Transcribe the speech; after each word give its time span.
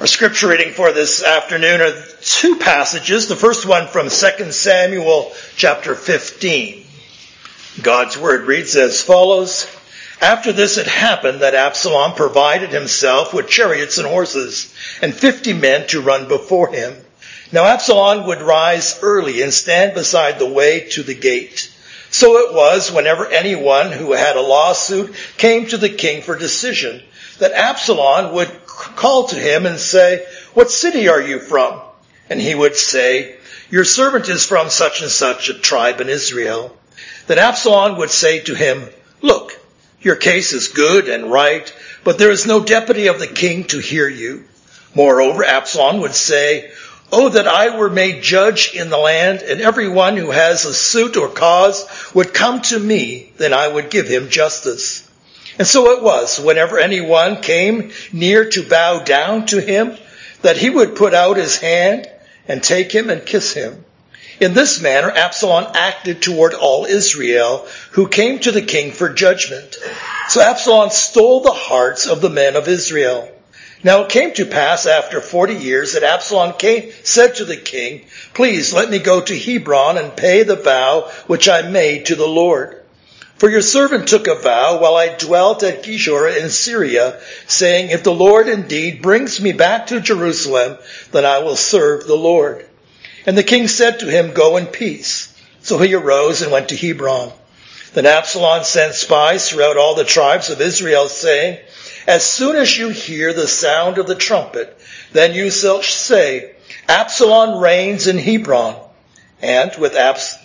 Our 0.00 0.06
scripture 0.06 0.48
reading 0.48 0.72
for 0.72 0.92
this 0.92 1.22
afternoon 1.22 1.82
are 1.82 1.92
two 2.22 2.56
passages. 2.56 3.28
The 3.28 3.36
first 3.36 3.66
one 3.66 3.86
from 3.86 4.08
2 4.08 4.50
Samuel 4.50 5.30
chapter 5.56 5.94
15. 5.94 6.86
God's 7.82 8.16
word 8.16 8.46
reads 8.46 8.76
as 8.76 9.02
follows. 9.02 9.66
After 10.18 10.54
this 10.54 10.78
it 10.78 10.86
happened 10.86 11.40
that 11.40 11.54
Absalom 11.54 12.14
provided 12.14 12.70
himself 12.70 13.34
with 13.34 13.50
chariots 13.50 13.98
and 13.98 14.08
horses 14.08 14.74
and 15.02 15.12
fifty 15.12 15.52
men 15.52 15.86
to 15.88 16.00
run 16.00 16.28
before 16.28 16.72
him. 16.72 16.96
Now 17.52 17.66
Absalom 17.66 18.26
would 18.26 18.40
rise 18.40 18.98
early 19.02 19.42
and 19.42 19.52
stand 19.52 19.92
beside 19.92 20.38
the 20.38 20.48
way 20.48 20.88
to 20.92 21.02
the 21.02 21.14
gate. 21.14 21.70
So 22.10 22.38
it 22.38 22.54
was 22.54 22.90
whenever 22.90 23.26
anyone 23.26 23.92
who 23.92 24.14
had 24.14 24.36
a 24.36 24.40
lawsuit 24.40 25.14
came 25.36 25.66
to 25.66 25.76
the 25.76 25.90
king 25.90 26.22
for 26.22 26.38
decision 26.38 27.02
that 27.40 27.52
Absalom 27.52 28.34
would 28.34 28.59
call 28.80 29.28
to 29.28 29.36
him 29.36 29.66
and 29.66 29.78
say, 29.78 30.24
What 30.54 30.70
city 30.70 31.08
are 31.08 31.20
you 31.20 31.38
from? 31.38 31.80
And 32.28 32.40
he 32.40 32.54
would 32.54 32.76
say, 32.76 33.36
Your 33.70 33.84
servant 33.84 34.28
is 34.28 34.44
from 34.46 34.70
such 34.70 35.02
and 35.02 35.10
such 35.10 35.48
a 35.48 35.58
tribe 35.58 36.00
in 36.00 36.08
Israel. 36.08 36.76
Then 37.26 37.38
Absalom 37.38 37.98
would 37.98 38.10
say 38.10 38.40
to 38.40 38.54
him, 38.54 38.88
Look, 39.20 39.58
your 40.00 40.16
case 40.16 40.52
is 40.52 40.68
good 40.68 41.08
and 41.08 41.30
right, 41.30 41.72
but 42.04 42.18
there 42.18 42.30
is 42.30 42.46
no 42.46 42.64
deputy 42.64 43.08
of 43.08 43.18
the 43.18 43.26
king 43.26 43.64
to 43.64 43.78
hear 43.78 44.08
you. 44.08 44.44
Moreover, 44.94 45.44
Absalom 45.44 46.00
would 46.00 46.14
say, 46.14 46.70
Oh, 47.12 47.28
that 47.28 47.48
I 47.48 47.76
were 47.76 47.90
made 47.90 48.22
judge 48.22 48.72
in 48.74 48.88
the 48.88 48.96
land, 48.96 49.42
and 49.42 49.60
everyone 49.60 50.16
who 50.16 50.30
has 50.30 50.64
a 50.64 50.72
suit 50.72 51.16
or 51.16 51.28
cause 51.28 51.86
would 52.14 52.32
come 52.32 52.62
to 52.62 52.78
me, 52.78 53.32
then 53.36 53.52
I 53.52 53.66
would 53.66 53.90
give 53.90 54.06
him 54.06 54.28
justice. 54.28 55.09
And 55.60 55.68
so 55.68 55.90
it 55.90 56.02
was, 56.02 56.40
whenever 56.40 56.78
anyone 56.78 57.42
came 57.42 57.90
near 58.14 58.48
to 58.48 58.66
bow 58.66 59.00
down 59.00 59.44
to 59.48 59.60
him, 59.60 59.94
that 60.40 60.56
he 60.56 60.70
would 60.70 60.96
put 60.96 61.12
out 61.12 61.36
his 61.36 61.58
hand 61.58 62.10
and 62.48 62.62
take 62.62 62.90
him 62.90 63.10
and 63.10 63.26
kiss 63.26 63.52
him. 63.52 63.84
In 64.40 64.54
this 64.54 64.80
manner, 64.80 65.10
Absalom 65.10 65.66
acted 65.74 66.22
toward 66.22 66.54
all 66.54 66.86
Israel 66.86 67.66
who 67.90 68.08
came 68.08 68.38
to 68.38 68.52
the 68.52 68.62
king 68.62 68.92
for 68.92 69.12
judgment. 69.12 69.76
So 70.28 70.40
Absalom 70.40 70.88
stole 70.88 71.42
the 71.42 71.52
hearts 71.52 72.06
of 72.06 72.22
the 72.22 72.30
men 72.30 72.56
of 72.56 72.66
Israel. 72.66 73.30
Now 73.84 74.04
it 74.04 74.08
came 74.08 74.32
to 74.36 74.46
pass 74.46 74.86
after 74.86 75.20
forty 75.20 75.56
years 75.56 75.92
that 75.92 76.04
Absalom 76.04 76.54
came, 76.54 76.90
said 77.02 77.34
to 77.34 77.44
the 77.44 77.58
king, 77.58 78.06
Please 78.32 78.72
let 78.72 78.88
me 78.88 78.98
go 78.98 79.20
to 79.20 79.38
Hebron 79.38 79.98
and 79.98 80.16
pay 80.16 80.42
the 80.42 80.56
vow 80.56 81.10
which 81.26 81.50
I 81.50 81.68
made 81.68 82.06
to 82.06 82.14
the 82.14 82.26
Lord. 82.26 82.79
For 83.40 83.48
your 83.48 83.62
servant 83.62 84.06
took 84.06 84.28
a 84.28 84.34
vow 84.34 84.80
while 84.82 84.96
I 84.96 85.16
dwelt 85.16 85.62
at 85.62 85.82
Geshur 85.82 86.28
in 86.28 86.50
Syria, 86.50 87.18
saying, 87.46 87.88
If 87.88 88.02
the 88.02 88.12
Lord 88.12 88.50
indeed 88.50 89.00
brings 89.00 89.40
me 89.40 89.52
back 89.52 89.86
to 89.86 89.98
Jerusalem, 89.98 90.76
then 91.12 91.24
I 91.24 91.38
will 91.38 91.56
serve 91.56 92.06
the 92.06 92.18
Lord. 92.18 92.66
And 93.24 93.38
the 93.38 93.42
king 93.42 93.66
said 93.66 94.00
to 94.00 94.10
him, 94.10 94.34
Go 94.34 94.58
in 94.58 94.66
peace. 94.66 95.34
So 95.62 95.78
he 95.78 95.94
arose 95.94 96.42
and 96.42 96.52
went 96.52 96.68
to 96.68 96.76
Hebron. 96.76 97.32
Then 97.94 98.04
Absalom 98.04 98.62
sent 98.62 98.92
spies 98.92 99.48
throughout 99.48 99.78
all 99.78 99.94
the 99.94 100.04
tribes 100.04 100.50
of 100.50 100.60
Israel, 100.60 101.08
saying, 101.08 101.60
As 102.06 102.22
soon 102.22 102.56
as 102.56 102.76
you 102.76 102.90
hear 102.90 103.32
the 103.32 103.48
sound 103.48 103.96
of 103.96 104.06
the 104.06 104.14
trumpet, 104.16 104.78
then 105.12 105.32
you 105.32 105.50
shall 105.50 105.82
say, 105.82 106.56
Absalom 106.90 107.58
reigns 107.58 108.06
in 108.06 108.18
Hebron. 108.18 108.76
And 109.40 109.74
with 109.78 109.96
Abs- 109.96 110.36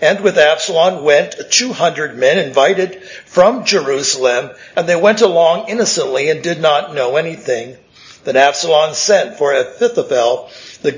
and 0.00 0.20
with 0.20 0.38
Absalom 0.38 1.04
went 1.04 1.36
200 1.50 2.16
men 2.18 2.38
invited 2.38 3.02
from 3.26 3.64
Jerusalem, 3.64 4.50
and 4.76 4.88
they 4.88 4.96
went 4.96 5.20
along 5.20 5.68
innocently 5.68 6.30
and 6.30 6.42
did 6.42 6.60
not 6.60 6.94
know 6.94 7.16
anything. 7.16 7.76
Then 8.24 8.36
Absalom 8.36 8.94
sent 8.94 9.38
for 9.38 9.52
Ahithophel, 9.52 10.50
the 10.82 10.92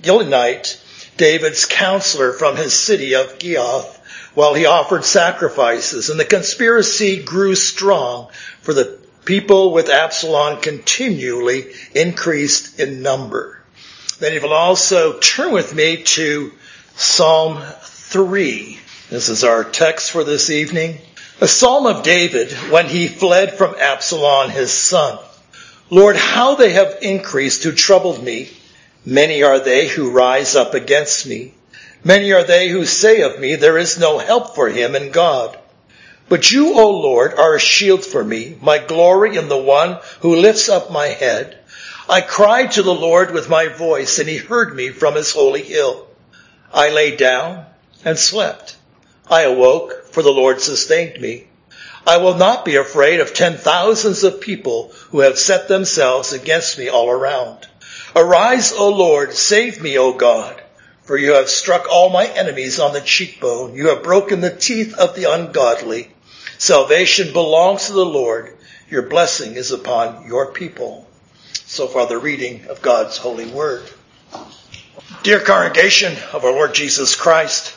Gilonite, 0.00 0.80
David's 1.16 1.66
counselor 1.66 2.32
from 2.32 2.56
his 2.56 2.72
city 2.72 3.14
of 3.14 3.38
Gibeath, 3.38 3.98
while 4.34 4.54
he 4.54 4.66
offered 4.66 5.04
sacrifices, 5.04 6.10
and 6.10 6.18
the 6.18 6.24
conspiracy 6.24 7.22
grew 7.22 7.54
strong, 7.54 8.28
for 8.62 8.74
the 8.74 8.98
people 9.24 9.72
with 9.72 9.88
Absalom 9.88 10.60
continually 10.60 11.72
increased 11.94 12.80
in 12.80 13.02
number. 13.02 13.60
Then 14.18 14.32
you 14.32 14.40
will 14.40 14.52
also 14.52 15.18
turn 15.18 15.52
with 15.52 15.74
me 15.74 16.02
to 16.02 16.52
Psalm 16.96 17.62
3. 18.14 18.78
This 19.10 19.28
is 19.28 19.42
our 19.42 19.64
text 19.64 20.12
for 20.12 20.22
this 20.22 20.48
evening. 20.48 20.98
A 21.40 21.48
psalm 21.48 21.84
of 21.84 22.04
David 22.04 22.52
when 22.70 22.86
he 22.86 23.08
fled 23.08 23.58
from 23.58 23.74
Absalom 23.74 24.50
his 24.50 24.72
son. 24.72 25.18
Lord, 25.90 26.14
how 26.14 26.54
they 26.54 26.74
have 26.74 26.98
increased 27.02 27.64
who 27.64 27.72
troubled 27.72 28.22
me. 28.22 28.50
Many 29.04 29.42
are 29.42 29.58
they 29.58 29.88
who 29.88 30.12
rise 30.12 30.54
up 30.54 30.74
against 30.74 31.26
me. 31.26 31.54
Many 32.04 32.32
are 32.32 32.44
they 32.44 32.68
who 32.68 32.86
say 32.86 33.22
of 33.22 33.40
me, 33.40 33.56
there 33.56 33.78
is 33.78 33.98
no 33.98 34.18
help 34.18 34.54
for 34.54 34.68
him 34.68 34.94
in 34.94 35.10
God. 35.10 35.58
But 36.28 36.52
you, 36.52 36.78
O 36.78 36.90
Lord, 36.92 37.34
are 37.34 37.56
a 37.56 37.60
shield 37.60 38.04
for 38.04 38.22
me, 38.22 38.56
my 38.62 38.78
glory 38.78 39.36
in 39.36 39.48
the 39.48 39.60
one 39.60 39.98
who 40.20 40.36
lifts 40.36 40.68
up 40.68 40.92
my 40.92 41.08
head. 41.08 41.58
I 42.08 42.20
cried 42.20 42.70
to 42.72 42.84
the 42.84 42.94
Lord 42.94 43.32
with 43.32 43.50
my 43.50 43.66
voice, 43.66 44.20
and 44.20 44.28
he 44.28 44.36
heard 44.36 44.72
me 44.76 44.90
from 44.90 45.16
his 45.16 45.32
holy 45.32 45.64
hill. 45.64 46.06
I 46.72 46.90
lay 46.90 47.16
down 47.16 47.66
and 48.04 48.18
slept. 48.18 48.76
I 49.30 49.42
awoke, 49.42 50.06
for 50.12 50.22
the 50.22 50.30
Lord 50.30 50.60
sustained 50.60 51.20
me. 51.20 51.46
I 52.06 52.18
will 52.18 52.34
not 52.34 52.64
be 52.64 52.76
afraid 52.76 53.20
of 53.20 53.32
ten 53.32 53.56
thousands 53.56 54.24
of 54.24 54.40
people 54.40 54.92
who 55.10 55.20
have 55.20 55.38
set 55.38 55.68
themselves 55.68 56.32
against 56.32 56.78
me 56.78 56.88
all 56.88 57.08
around. 57.08 57.66
Arise, 58.14 58.72
O 58.72 58.90
Lord, 58.90 59.32
save 59.32 59.82
me, 59.82 59.98
O 59.98 60.12
God, 60.12 60.62
for 61.02 61.16
you 61.16 61.32
have 61.34 61.48
struck 61.48 61.86
all 61.90 62.10
my 62.10 62.26
enemies 62.26 62.78
on 62.78 62.92
the 62.92 63.00
cheekbone. 63.00 63.74
You 63.74 63.88
have 63.88 64.02
broken 64.02 64.40
the 64.40 64.54
teeth 64.54 64.94
of 64.94 65.16
the 65.16 65.32
ungodly. 65.32 66.10
Salvation 66.58 67.32
belongs 67.32 67.86
to 67.86 67.94
the 67.94 68.04
Lord. 68.04 68.56
Your 68.90 69.02
blessing 69.02 69.54
is 69.54 69.72
upon 69.72 70.26
your 70.26 70.52
people. 70.52 71.08
So 71.52 71.86
far 71.88 72.06
the 72.06 72.18
reading 72.18 72.66
of 72.66 72.82
God's 72.82 73.16
holy 73.16 73.46
word. 73.46 73.82
Dear 75.22 75.40
congregation 75.40 76.12
of 76.32 76.44
our 76.44 76.52
Lord 76.52 76.74
Jesus 76.74 77.16
Christ, 77.16 77.73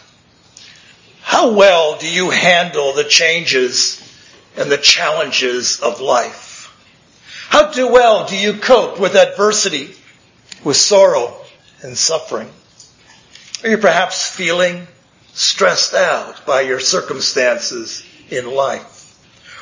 how 1.28 1.50
well 1.52 1.98
do 1.98 2.10
you 2.10 2.30
handle 2.30 2.94
the 2.94 3.04
changes 3.04 4.02
and 4.56 4.72
the 4.72 4.78
challenges 4.78 5.82
of 5.82 6.00
life? 6.00 6.74
How 7.50 7.70
do 7.74 7.92
well 7.92 8.26
do 8.26 8.38
you 8.38 8.54
cope 8.54 8.98
with 8.98 9.14
adversity, 9.14 9.94
with 10.64 10.78
sorrow 10.78 11.36
and 11.82 11.98
suffering? 11.98 12.50
Are 13.62 13.70
you 13.70 13.78
perhaps 13.78 14.30
feeling 14.30 14.88
stressed 15.34 15.94
out 15.94 16.46
by 16.46 16.62
your 16.62 16.80
circumstances 16.80 18.06
in 18.30 18.50
life? 18.50 19.20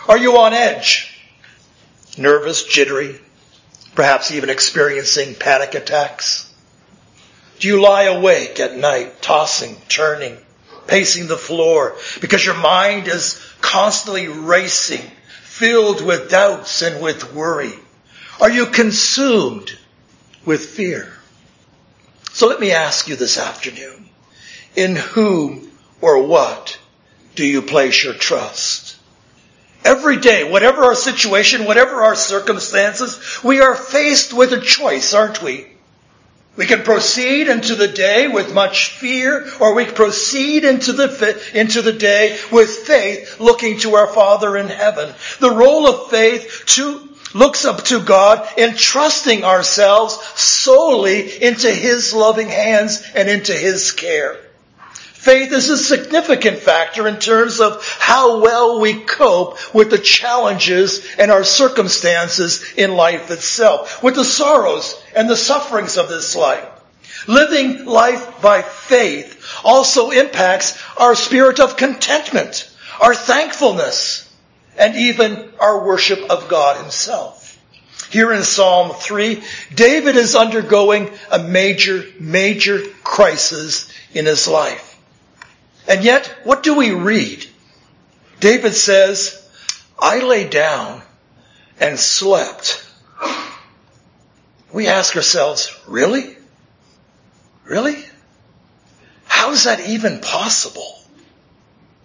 Are 0.08 0.20
you 0.20 0.38
on 0.38 0.54
edge? 0.54 1.20
Nervous, 2.16 2.64
jittery, 2.64 3.20
perhaps 3.96 4.30
even 4.30 4.52
experiencing 4.52 5.34
panic 5.34 5.74
attacks? 5.74 6.54
Do 7.58 7.68
you 7.68 7.82
lie 7.82 8.04
awake 8.04 8.60
at 8.60 8.78
night, 8.78 9.24
tossing, 9.24 9.78
turning, 9.90 10.38
pacing 10.88 11.28
the 11.28 11.38
floor 11.38 11.96
because 12.22 12.46
your 12.46 12.58
mind 12.58 13.08
is 13.08 13.42
constantly 13.62 14.28
racing, 14.28 15.02
filled 15.42 16.04
with 16.04 16.30
doubts 16.30 16.82
and 16.82 17.02
with 17.02 17.34
worry? 17.34 17.74
Are 18.40 18.52
you 18.52 18.66
consumed 18.68 19.78
with 20.46 20.66
fear? 20.66 21.12
So 22.34 22.48
let 22.48 22.60
me 22.60 22.72
ask 22.72 23.08
you 23.08 23.16
this 23.16 23.38
afternoon, 23.38 24.10
in 24.76 24.96
whom 24.96 25.72
or 26.02 26.24
what 26.24 26.78
do 27.36 27.46
you 27.46 27.62
place 27.62 28.04
your 28.04 28.14
trust? 28.14 28.98
Every 29.86 30.18
day, 30.18 30.50
whatever 30.50 30.84
our 30.84 30.96
situation, 30.96 31.66
whatever 31.66 32.04
our 32.04 32.16
circumstances, 32.16 33.40
we 33.44 33.62
are 33.62 33.76
faced 33.76 34.34
with 34.34 34.52
a 34.52 34.60
choice, 34.60 35.14
aren't 35.14 35.42
we? 35.42 35.68
We 36.56 36.66
can 36.66 36.84
proceed 36.84 37.50
into 37.50 37.76
the 37.76 37.90
day 37.90 38.30
with 38.30 38.54
much 38.54 38.92
fear, 38.92 39.46
or 39.60 39.74
we 39.74 39.86
proceed 39.86 40.64
into 40.64 40.94
the, 40.94 41.42
into 41.54 41.82
the 41.82 41.92
day 41.92 42.40
with 42.50 42.70
faith, 42.70 43.42
looking 43.42 43.78
to 43.80 43.96
our 43.96 44.08
Father 44.08 44.56
in 44.56 44.68
heaven. 44.68 45.14
The 45.40 45.52
role 45.52 45.86
of 45.88 46.10
faith 46.10 46.64
to, 46.68 47.10
looks 47.34 47.66
up 47.66 47.84
to 47.86 48.00
God, 48.00 48.48
entrusting 48.58 49.44
ourselves 49.44 50.18
solely 50.36 51.44
into 51.44 51.70
His 51.70 52.14
loving 52.14 52.48
hands 52.48 53.06
and 53.14 53.30
into 53.30 53.54
His 53.54 53.92
care. 53.92 54.40
Faith 55.26 55.52
is 55.52 55.70
a 55.70 55.78
significant 55.78 56.60
factor 56.60 57.06
in 57.08 57.18
terms 57.18 57.60
of 57.60 57.84
how 58.00 58.42
well 58.42 58.80
we 58.80 58.94
cope 58.94 59.58
with 59.74 59.90
the 59.90 59.98
challenges 59.98 61.06
and 61.18 61.32
our 61.32 61.44
circumstances 61.44 62.64
in 62.78 62.96
life 62.96 63.30
itself, 63.32 64.02
with 64.04 64.16
the 64.16 64.24
sorrows 64.24 65.02
and 65.16 65.30
the 65.30 65.38
sufferings 65.38 65.98
of 65.98 66.10
this 66.10 66.36
life. 66.36 66.68
Living 67.28 67.86
life 67.86 68.42
by 68.42 68.62
faith 68.62 69.44
also 69.64 70.12
impacts 70.12 70.82
our 70.98 71.16
spirit 71.16 71.60
of 71.60 71.78
contentment, 71.78 72.70
our 73.02 73.16
thankfulness, 73.16 74.32
and 74.78 74.96
even 74.96 75.50
our 75.60 75.86
worship 75.86 76.20
of 76.30 76.50
God 76.50 76.78
Himself. 76.82 77.42
Here 78.12 78.32
in 78.32 78.44
Psalm 78.44 78.92
3, 78.92 79.42
David 79.74 80.16
is 80.16 80.36
undergoing 80.36 81.12
a 81.32 81.40
major, 81.40 82.06
major 82.20 82.82
crisis 83.04 83.92
in 84.14 84.26
his 84.26 84.48
life. 84.48 85.00
And 85.88 86.04
yet, 86.04 86.28
what 86.44 86.64
do 86.64 86.76
we 86.76 86.92
read? 86.92 87.46
David 88.40 88.74
says, 88.74 89.42
I 90.00 90.20
lay 90.20 90.48
down 90.48 91.02
and 91.80 92.00
slept. 92.00 92.85
We 94.76 94.88
ask 94.88 95.16
ourselves, 95.16 95.74
really? 95.88 96.36
Really? 97.64 97.96
How 99.24 99.52
is 99.52 99.64
that 99.64 99.88
even 99.88 100.20
possible? 100.20 101.00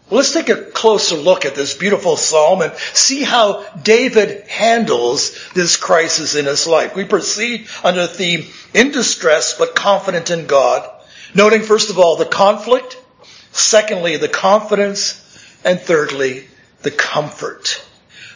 Well, 0.08 0.18
let's 0.18 0.32
take 0.32 0.50
a 0.50 0.62
closer 0.70 1.16
look 1.16 1.44
at 1.44 1.56
this 1.56 1.76
beautiful 1.76 2.16
psalm 2.16 2.62
and 2.62 2.72
see 2.92 3.24
how 3.24 3.64
David 3.82 4.46
handles 4.46 5.52
this 5.52 5.76
crisis 5.76 6.36
in 6.36 6.44
his 6.44 6.68
life. 6.68 6.94
We 6.94 7.04
proceed 7.06 7.66
under 7.82 8.02
the 8.02 8.14
theme, 8.14 8.46
in 8.72 8.92
distress 8.92 9.58
but 9.58 9.74
confident 9.74 10.30
in 10.30 10.46
God, 10.46 10.88
noting 11.34 11.62
first 11.62 11.90
of 11.90 11.98
all 11.98 12.14
the 12.14 12.24
conflict, 12.24 12.96
secondly 13.50 14.16
the 14.16 14.28
confidence, 14.28 15.16
and 15.64 15.80
thirdly 15.80 16.46
the 16.82 16.92
comfort. 16.92 17.84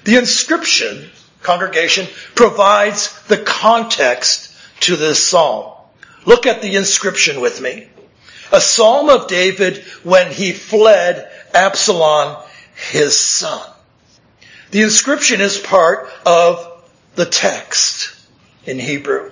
The 0.02 0.16
inscription, 0.16 1.08
congregation, 1.44 2.06
provides 2.34 3.22
the 3.28 3.38
context 3.38 4.56
to 4.80 4.96
this 4.96 5.24
psalm. 5.24 5.72
Look 6.24 6.46
at 6.46 6.62
the 6.62 6.76
inscription 6.76 7.40
with 7.40 7.60
me. 7.60 7.88
A 8.52 8.60
psalm 8.60 9.08
of 9.08 9.28
David 9.28 9.84
when 10.02 10.32
he 10.32 10.52
fled 10.52 11.30
Absalom, 11.52 12.42
his 12.90 13.16
son. 13.16 13.70
The 14.70 14.82
inscription 14.82 15.40
is 15.40 15.58
part 15.58 16.08
of 16.26 16.82
the 17.14 17.26
text 17.26 18.16
in 18.64 18.78
Hebrew. 18.78 19.30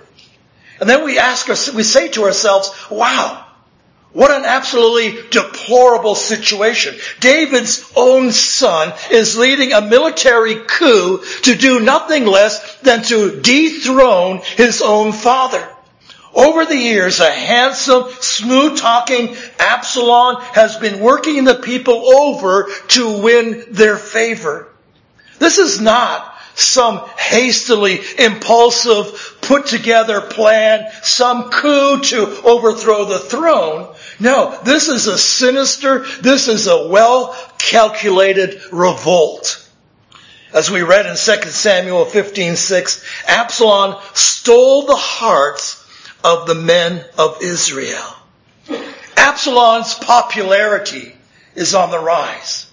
And 0.79 0.89
then 0.89 1.03
we 1.05 1.19
ask 1.19 1.49
us, 1.49 1.73
we 1.73 1.83
say 1.83 2.09
to 2.09 2.23
ourselves, 2.23 2.71
wow, 2.89 3.42
what 4.13 4.31
an 4.31 4.45
absolutely 4.45 5.27
deplorable 5.31 6.13
situation. 6.15 6.95
David's 7.19 7.91
own 7.95 8.31
son 8.31 8.93
is 9.11 9.37
leading 9.37 9.73
a 9.73 9.81
military 9.81 10.55
coup 10.67 11.23
to 11.41 11.55
do 11.55 11.79
nothing 11.79 12.25
less 12.25 12.77
than 12.77 13.01
to 13.03 13.41
dethrone 13.41 14.41
his 14.55 14.81
own 14.83 15.11
father. 15.11 15.67
Over 16.35 16.65
the 16.65 16.77
years, 16.77 17.19
a 17.19 17.29
handsome, 17.29 18.05
smooth 18.19 18.77
talking 18.77 19.35
Absalom 19.59 20.41
has 20.53 20.77
been 20.77 20.99
working 20.99 21.43
the 21.43 21.55
people 21.55 22.07
over 22.15 22.69
to 22.89 23.21
win 23.21 23.65
their 23.69 23.97
favor. 23.97 24.67
This 25.39 25.57
is 25.57 25.79
not 25.79 26.33
some 26.55 26.99
hastily 27.17 27.99
impulsive 28.17 29.37
put 29.41 29.65
together 29.67 30.21
plan, 30.21 30.89
some 31.01 31.49
coup 31.49 31.99
to 32.01 32.41
overthrow 32.43 33.05
the 33.05 33.19
throne. 33.19 33.93
No, 34.23 34.57
this 34.63 34.87
is 34.87 35.07
a 35.07 35.17
sinister, 35.17 36.05
this 36.21 36.47
is 36.47 36.67
a 36.67 36.87
well 36.87 37.35
calculated 37.57 38.61
revolt. 38.71 39.69
As 40.53 40.71
we 40.71 40.81
read 40.81 41.05
in 41.05 41.17
2 41.17 41.49
Samuel 41.49 42.05
15:6, 42.05 43.03
Absalom 43.27 44.01
stole 44.13 44.85
the 44.85 44.95
hearts 44.95 45.85
of 46.23 46.47
the 46.47 46.55
men 46.55 47.03
of 47.17 47.39
Israel. 47.41 48.15
Absalom's 49.17 49.93
popularity 49.95 51.13
is 51.53 51.75
on 51.75 51.91
the 51.91 51.99
rise. 51.99 52.67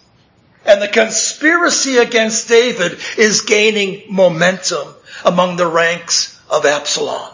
And 0.65 0.81
the 0.81 0.87
conspiracy 0.87 1.97
against 1.97 2.47
David 2.47 3.01
is 3.19 3.41
gaining 3.41 4.05
momentum 4.09 4.95
among 5.25 5.57
the 5.57 5.67
ranks 5.67 6.39
of 6.49 6.65
Absalom. 6.65 7.33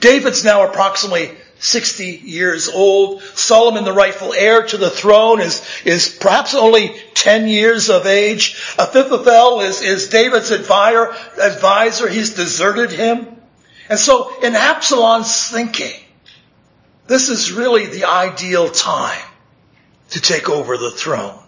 David's 0.00 0.42
now 0.42 0.66
approximately 0.66 1.30
60 1.58 2.04
years 2.24 2.68
old. 2.68 3.22
Solomon, 3.22 3.84
the 3.84 3.92
rightful 3.92 4.32
heir 4.32 4.66
to 4.66 4.76
the 4.76 4.90
throne, 4.90 5.40
is, 5.40 5.66
is 5.84 6.08
perhaps 6.08 6.54
only 6.54 6.94
10 7.14 7.48
years 7.48 7.90
of 7.90 8.06
age. 8.06 8.62
Ahithophel 8.78 9.60
is, 9.60 9.82
is 9.82 10.08
David's 10.08 10.50
advisor, 10.50 11.14
advisor. 11.40 12.08
He's 12.08 12.34
deserted 12.34 12.92
him. 12.92 13.26
And 13.88 13.98
so 13.98 14.40
in 14.42 14.54
Absalom's 14.54 15.50
thinking, 15.50 16.00
this 17.06 17.28
is 17.28 17.52
really 17.52 17.86
the 17.86 18.04
ideal 18.04 18.68
time 18.68 19.22
to 20.10 20.20
take 20.20 20.48
over 20.48 20.76
the 20.76 20.90
throne. 20.90 21.38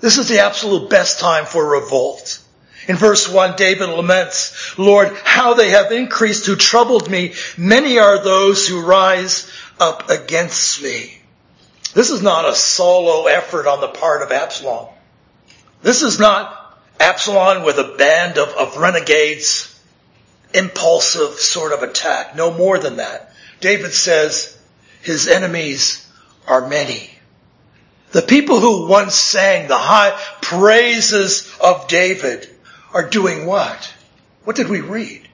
This 0.00 0.18
is 0.18 0.28
the 0.28 0.40
absolute 0.40 0.90
best 0.90 1.20
time 1.20 1.46
for 1.46 1.64
revolt. 1.64 2.41
In 2.88 2.96
verse 2.96 3.28
1, 3.28 3.56
David 3.56 3.88
laments, 3.88 4.76
Lord, 4.78 5.12
how 5.24 5.54
they 5.54 5.70
have 5.70 5.92
increased 5.92 6.46
who 6.46 6.56
troubled 6.56 7.08
me. 7.10 7.34
Many 7.56 7.98
are 7.98 8.22
those 8.22 8.66
who 8.66 8.84
rise 8.84 9.50
up 9.78 10.10
against 10.10 10.82
me. 10.82 11.18
This 11.94 12.10
is 12.10 12.22
not 12.22 12.48
a 12.48 12.54
solo 12.54 13.26
effort 13.26 13.66
on 13.66 13.80
the 13.80 13.88
part 13.88 14.22
of 14.22 14.32
Absalom. 14.32 14.88
This 15.82 16.02
is 16.02 16.18
not 16.18 16.58
Absalom 16.98 17.64
with 17.64 17.78
a 17.78 17.96
band 17.96 18.38
of, 18.38 18.48
of 18.50 18.76
renegades 18.76 19.68
impulsive 20.54 21.34
sort 21.34 21.72
of 21.72 21.82
attack. 21.82 22.36
No 22.36 22.52
more 22.52 22.78
than 22.78 22.96
that. 22.96 23.32
David 23.60 23.92
says 23.92 24.58
his 25.02 25.28
enemies 25.28 26.06
are 26.46 26.68
many. 26.68 27.10
The 28.10 28.22
people 28.22 28.60
who 28.60 28.86
once 28.88 29.14
sang 29.14 29.68
the 29.68 29.78
high 29.78 30.18
praises 30.42 31.50
of 31.62 31.88
David 31.88 32.48
are 32.92 33.08
doing 33.08 33.46
what? 33.46 33.92
What 34.44 34.56
did 34.56 34.68
we 34.68 34.80
read? 34.80 35.28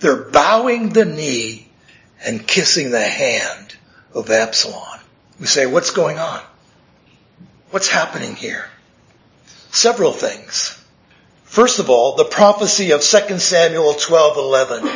They're 0.00 0.24
bowing 0.24 0.90
the 0.90 1.04
knee 1.04 1.68
and 2.24 2.46
kissing 2.46 2.90
the 2.90 3.02
hand 3.02 3.76
of 4.14 4.30
Absalom. 4.30 5.00
We 5.38 5.46
say, 5.46 5.66
what's 5.66 5.90
going 5.90 6.18
on? 6.18 6.40
What's 7.70 7.88
happening 7.88 8.36
here? 8.36 8.64
Several 9.70 10.12
things. 10.12 10.82
First 11.44 11.78
of 11.78 11.90
all, 11.90 12.16
the 12.16 12.24
prophecy 12.24 12.92
of 12.92 13.02
2 13.02 13.38
Samuel 13.38 13.94
12:11. 13.94 14.90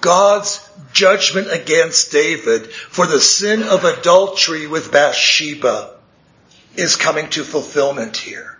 God's 0.00 0.68
judgment 0.92 1.48
against 1.50 2.10
David 2.10 2.72
for 2.72 3.06
the 3.06 3.20
sin 3.20 3.62
of 3.62 3.84
adultery 3.84 4.66
with 4.66 4.90
Bathsheba 4.90 5.94
is 6.76 6.96
coming 6.96 7.28
to 7.30 7.44
fulfillment 7.44 8.16
here. 8.16 8.51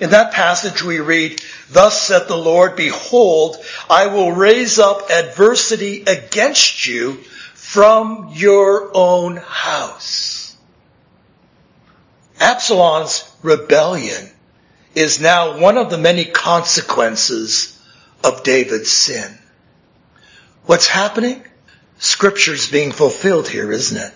In 0.00 0.10
that 0.10 0.32
passage 0.32 0.82
we 0.82 1.00
read, 1.00 1.42
Thus 1.70 2.00
saith 2.02 2.28
the 2.28 2.36
Lord, 2.36 2.76
Behold, 2.76 3.56
I 3.90 4.06
will 4.06 4.32
raise 4.32 4.78
up 4.78 5.10
adversity 5.10 6.02
against 6.06 6.86
you 6.86 7.14
from 7.54 8.30
your 8.34 8.90
own 8.94 9.36
house. 9.36 10.56
Absalom's 12.40 13.28
rebellion 13.42 14.30
is 14.94 15.20
now 15.20 15.58
one 15.58 15.76
of 15.76 15.90
the 15.90 15.98
many 15.98 16.24
consequences 16.24 17.80
of 18.22 18.44
David's 18.44 18.92
sin. 18.92 19.38
What's 20.66 20.86
happening? 20.86 21.42
Scripture's 21.98 22.70
being 22.70 22.92
fulfilled 22.92 23.48
here, 23.48 23.72
isn't 23.72 23.96
it? 23.96 24.12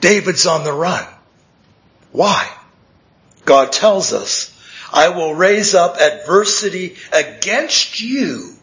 David's 0.00 0.46
on 0.46 0.64
the 0.64 0.72
run. 0.72 1.06
Why? 2.10 2.50
God 3.44 3.72
tells 3.72 4.12
us, 4.12 4.50
I 4.92 5.08
will 5.08 5.34
raise 5.34 5.74
up 5.74 5.96
adversity 5.96 6.96
against 7.12 8.00
you 8.00 8.54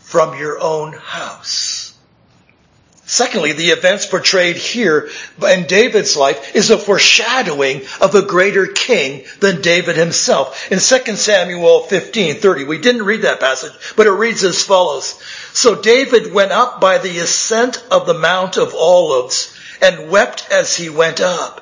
from 0.00 0.38
your 0.38 0.60
own 0.60 0.92
house. 0.92 1.82
Secondly, 3.04 3.52
the 3.52 3.70
events 3.70 4.06
portrayed 4.06 4.56
here 4.56 5.10
in 5.46 5.66
David's 5.66 6.16
life 6.16 6.56
is 6.56 6.70
a 6.70 6.78
foreshadowing 6.78 7.82
of 8.00 8.14
a 8.14 8.22
greater 8.22 8.66
king 8.66 9.24
than 9.40 9.60
David 9.60 9.96
himself. 9.96 10.70
In 10.70 10.78
2 10.78 11.16
Samuel 11.16 11.86
15:30, 11.90 12.64
we 12.64 12.78
didn't 12.78 13.02
read 13.02 13.22
that 13.22 13.40
passage, 13.40 13.72
but 13.96 14.06
it 14.06 14.12
reads 14.12 14.44
as 14.44 14.62
follows. 14.62 15.14
So 15.52 15.74
David 15.74 16.32
went 16.32 16.52
up 16.52 16.80
by 16.80 16.98
the 16.98 17.18
ascent 17.18 17.82
of 17.90 18.06
the 18.06 18.14
Mount 18.14 18.56
of 18.56 18.74
Olives 18.74 19.52
and 19.82 20.08
wept 20.08 20.46
as 20.50 20.76
he 20.76 20.88
went 20.88 21.20
up. 21.20 21.61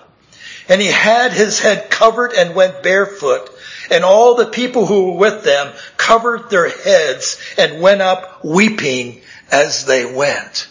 And 0.71 0.81
he 0.81 0.87
had 0.87 1.33
his 1.33 1.59
head 1.59 1.91
covered 1.91 2.33
and 2.33 2.55
went 2.55 2.85
barefoot. 2.85 3.51
And 3.91 4.05
all 4.05 4.37
the 4.37 4.47
people 4.47 4.87
who 4.87 5.11
were 5.11 5.19
with 5.19 5.45
them 5.45 5.75
covered 5.97 6.49
their 6.49 6.69
heads 6.69 7.39
and 7.59 7.83
went 7.83 8.01
up 8.01 8.45
weeping 8.45 9.21
as 9.51 9.85
they 9.85 10.07
went. 10.07 10.69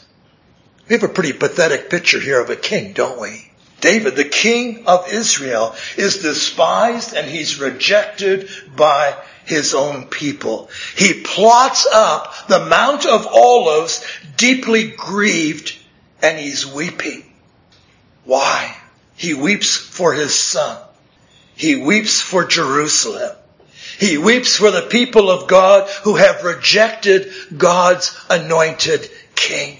We 0.87 0.95
have 0.95 1.03
a 1.03 1.09
pretty 1.09 1.33
pathetic 1.33 1.89
picture 1.89 2.19
here 2.19 2.41
of 2.41 2.49
a 2.49 2.55
king, 2.55 2.93
don't 2.93 3.19
we? 3.19 3.51
David, 3.81 4.15
the 4.15 4.23
king 4.23 4.85
of 4.87 5.11
Israel, 5.11 5.75
is 5.97 6.21
despised 6.21 7.13
and 7.13 7.29
he's 7.29 7.59
rejected 7.59 8.49
by 8.75 9.15
his 9.45 9.73
own 9.73 10.05
people. 10.05 10.69
He 10.95 11.23
plots 11.23 11.85
up 11.91 12.47
the 12.47 12.65
Mount 12.65 13.05
of 13.05 13.27
Olives, 13.27 14.05
deeply 14.37 14.91
grieved, 14.91 15.75
and 16.21 16.37
he's 16.37 16.65
weeping. 16.65 17.23
Why? 18.23 18.75
He 19.19 19.33
weeps 19.33 19.75
for 19.75 20.13
his 20.13 20.33
son. 20.33 20.81
He 21.53 21.75
weeps 21.75 22.21
for 22.21 22.45
Jerusalem. 22.45 23.35
He 23.99 24.17
weeps 24.17 24.55
for 24.55 24.71
the 24.71 24.83
people 24.83 25.29
of 25.29 25.49
God 25.49 25.89
who 26.03 26.15
have 26.15 26.45
rejected 26.45 27.29
God's 27.57 28.17
anointed 28.29 29.11
king. 29.35 29.77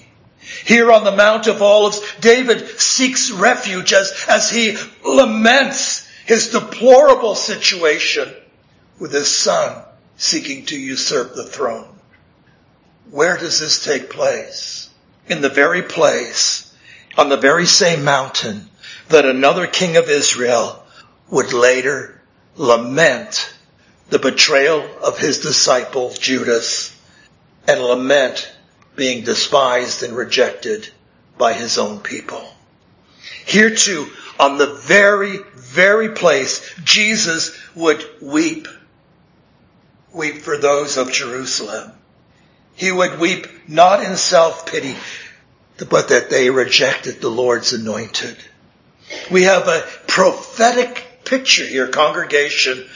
Here 0.66 0.92
on 0.92 1.04
the 1.04 1.16
Mount 1.16 1.46
of 1.46 1.62
Olives, 1.62 2.02
David 2.20 2.78
seeks 2.78 3.30
refuge 3.30 3.94
as, 3.94 4.26
as 4.28 4.50
he 4.50 4.76
laments 5.06 6.06
his 6.26 6.50
deplorable 6.50 7.34
situation 7.34 8.30
with 8.98 9.10
his 9.10 9.34
son 9.34 9.82
seeking 10.18 10.66
to 10.66 10.78
usurp 10.78 11.34
the 11.34 11.44
throne. 11.44 11.98
Where 13.10 13.38
does 13.38 13.58
this 13.58 13.82
take 13.82 14.10
place? 14.10 14.90
In 15.28 15.40
the 15.40 15.48
very 15.48 15.80
place, 15.80 16.76
on 17.16 17.30
the 17.30 17.38
very 17.38 17.64
same 17.64 18.04
mountain 18.04 18.69
that 19.10 19.26
another 19.26 19.66
king 19.66 19.96
of 19.96 20.08
Israel 20.08 20.82
would 21.28 21.52
later 21.52 22.20
lament 22.56 23.52
the 24.08 24.18
betrayal 24.18 24.88
of 25.02 25.18
his 25.18 25.40
disciple 25.40 26.12
Judas 26.14 26.96
and 27.66 27.80
lament 27.80 28.50
being 28.96 29.24
despised 29.24 30.02
and 30.02 30.16
rejected 30.16 30.88
by 31.36 31.52
his 31.52 31.76
own 31.76 32.00
people. 32.00 32.42
Here 33.46 33.74
too, 33.74 34.08
on 34.38 34.58
the 34.58 34.74
very, 34.74 35.38
very 35.54 36.10
place, 36.10 36.72
Jesus 36.84 37.56
would 37.74 38.04
weep. 38.20 38.68
Weep 40.12 40.36
for 40.42 40.56
those 40.56 40.96
of 40.96 41.12
Jerusalem. 41.12 41.92
He 42.76 42.92
would 42.92 43.18
weep 43.18 43.46
not 43.68 44.04
in 44.04 44.16
self-pity, 44.16 44.96
but 45.88 46.08
that 46.08 46.30
they 46.30 46.50
rejected 46.50 47.20
the 47.20 47.28
Lord's 47.28 47.72
anointed. 47.72 48.36
We 49.30 49.44
have 49.44 49.68
a 49.68 49.84
prophetic 50.06 51.04
picture 51.24 51.64
here, 51.64 51.88
congregation, 51.88 52.86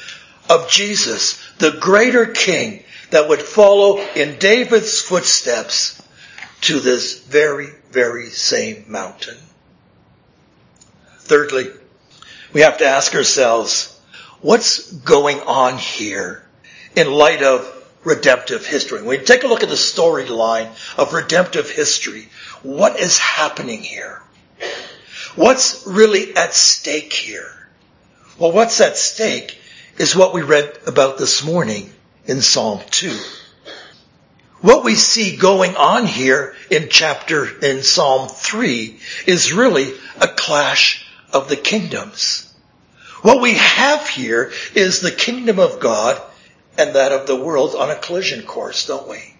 of 0.49 0.69
Jesus, 0.69 1.43
the 1.59 1.73
greater 1.73 2.27
king 2.27 2.83
that 3.11 3.29
would 3.29 3.43
follow 3.43 3.99
in 4.15 4.39
David's 4.39 5.01
footsteps 5.01 6.03
to 6.63 6.81
this 6.81 7.21
very, 7.25 7.69
very 7.91 8.29
same 8.31 8.85
mountain. 8.89 9.37
Thirdly, 11.19 11.71
we 12.53 12.63
have 12.63 12.79
to 12.79 12.87
ask 12.87 13.15
ourselves, 13.15 13.99
what's 14.41 14.93
going 14.93 15.41
on 15.41 15.79
here 15.79 16.45
in 16.97 17.11
light 17.11 17.43
of 17.43 17.71
redemptive 18.05 18.67
history? 18.67 18.99
When 18.99 19.09
we 19.09 19.25
take 19.25 19.45
a 19.45 19.47
look 19.47 19.63
at 19.63 19.69
the 19.69 19.75
storyline 19.75 20.69
of 20.99 21.13
redemptive 21.13 21.71
history, 21.71 22.29
what 22.63 22.99
is 22.99 23.19
happening 23.19 23.83
here? 23.83 24.24
What's 25.37 25.85
really 25.85 26.37
at 26.37 26.55
stake 26.55 27.13
here? 27.13 27.51
Well, 28.39 28.53
what's 28.53 28.81
at 28.81 28.97
stake 28.97 29.59
is 29.99 30.15
what 30.15 30.33
we 30.33 30.43
read 30.43 30.79
about 30.87 31.19
this 31.19 31.45
morning 31.45 31.93
in 32.25 32.41
Psalm 32.41 32.81
2. 32.89 33.19
What 34.61 34.85
we 34.85 34.95
see 34.95 35.37
going 35.37 35.75
on 35.75 36.07
here 36.07 36.55
in 36.71 36.89
chapter, 36.89 37.49
in 37.61 37.83
Psalm 37.83 38.29
3 38.29 38.97
is 39.27 39.53
really 39.53 39.93
a 40.21 40.29
clash 40.29 41.05
of 41.33 41.49
the 41.49 41.57
kingdoms. 41.57 42.55
What 43.23 43.43
we 43.43 43.55
have 43.55 44.09
here 44.09 44.53
is 44.75 45.01
the 45.01 45.11
kingdom 45.11 45.59
of 45.59 45.81
God 45.81 46.23
and 46.79 46.95
that 46.95 47.11
of 47.11 47.27
the 47.27 47.37
world 47.37 47.75
on 47.75 47.91
a 47.91 47.97
collision 47.97 48.47
course, 48.47 48.87
don't 48.87 49.09
we? 49.09 49.35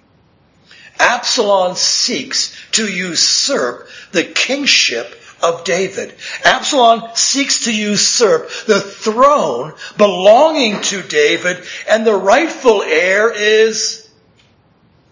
Absalom 0.99 1.77
seeks 1.77 2.57
to 2.73 2.89
usurp 2.89 3.89
the 4.11 4.25
kingship 4.25 5.21
of 5.43 5.65
David. 5.65 6.15
Absalom 6.45 7.03
seeks 7.15 7.65
to 7.65 7.75
usurp 7.75 8.51
the 8.67 8.81
throne 8.81 9.75
belonging 9.97 10.81
to 10.83 11.03
David 11.03 11.65
and 11.89 12.07
the 12.07 12.15
rightful 12.15 12.83
heir 12.83 13.33
is, 13.33 14.09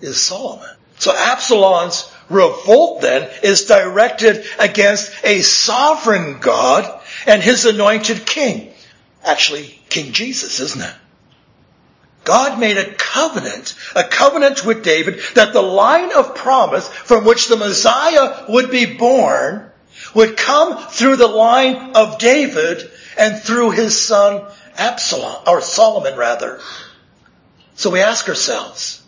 is 0.00 0.20
Solomon. 0.20 0.76
So 0.98 1.12
Absalom's 1.14 2.10
revolt 2.28 3.00
then 3.02 3.28
is 3.42 3.64
directed 3.64 4.44
against 4.58 5.12
a 5.24 5.40
sovereign 5.40 6.38
God 6.40 7.00
and 7.26 7.42
his 7.42 7.64
anointed 7.64 8.24
king. 8.24 8.72
Actually, 9.24 9.78
King 9.88 10.12
Jesus, 10.12 10.60
isn't 10.60 10.82
it? 10.82 10.94
God 12.24 12.60
made 12.60 12.78
a 12.78 12.94
covenant, 12.94 13.74
a 13.96 14.04
covenant 14.04 14.64
with 14.64 14.84
David 14.84 15.20
that 15.34 15.52
the 15.52 15.62
line 15.62 16.12
of 16.12 16.36
promise 16.36 16.88
from 16.88 17.24
which 17.24 17.48
the 17.48 17.56
Messiah 17.56 18.44
would 18.48 18.70
be 18.70 18.86
born 18.86 19.71
would 20.14 20.36
come 20.36 20.76
through 20.88 21.16
the 21.16 21.26
line 21.26 21.92
of 21.94 22.18
David 22.18 22.90
and 23.18 23.38
through 23.38 23.70
his 23.70 24.00
son 24.00 24.46
Absalom, 24.76 25.42
or 25.46 25.60
Solomon 25.60 26.16
rather. 26.16 26.60
So 27.74 27.90
we 27.90 28.00
ask 28.00 28.28
ourselves, 28.28 29.02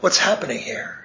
what's 0.00 0.18
happening 0.18 0.58
here? 0.58 0.98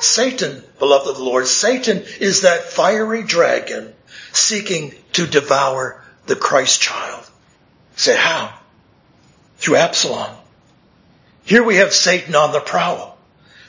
Satan, 0.00 0.62
beloved 0.78 1.08
of 1.08 1.16
the 1.16 1.24
Lord, 1.24 1.46
Satan 1.46 2.04
is 2.20 2.42
that 2.42 2.64
fiery 2.64 3.24
dragon 3.24 3.92
seeking 4.32 4.94
to 5.14 5.26
devour 5.26 6.02
the 6.26 6.36
Christ 6.36 6.80
child. 6.80 7.28
Say 7.96 8.16
how? 8.16 8.56
Through 9.56 9.76
Absalom. 9.76 10.36
Here 11.44 11.64
we 11.64 11.76
have 11.76 11.92
Satan 11.92 12.36
on 12.36 12.52
the 12.52 12.60
prowl. 12.60 13.18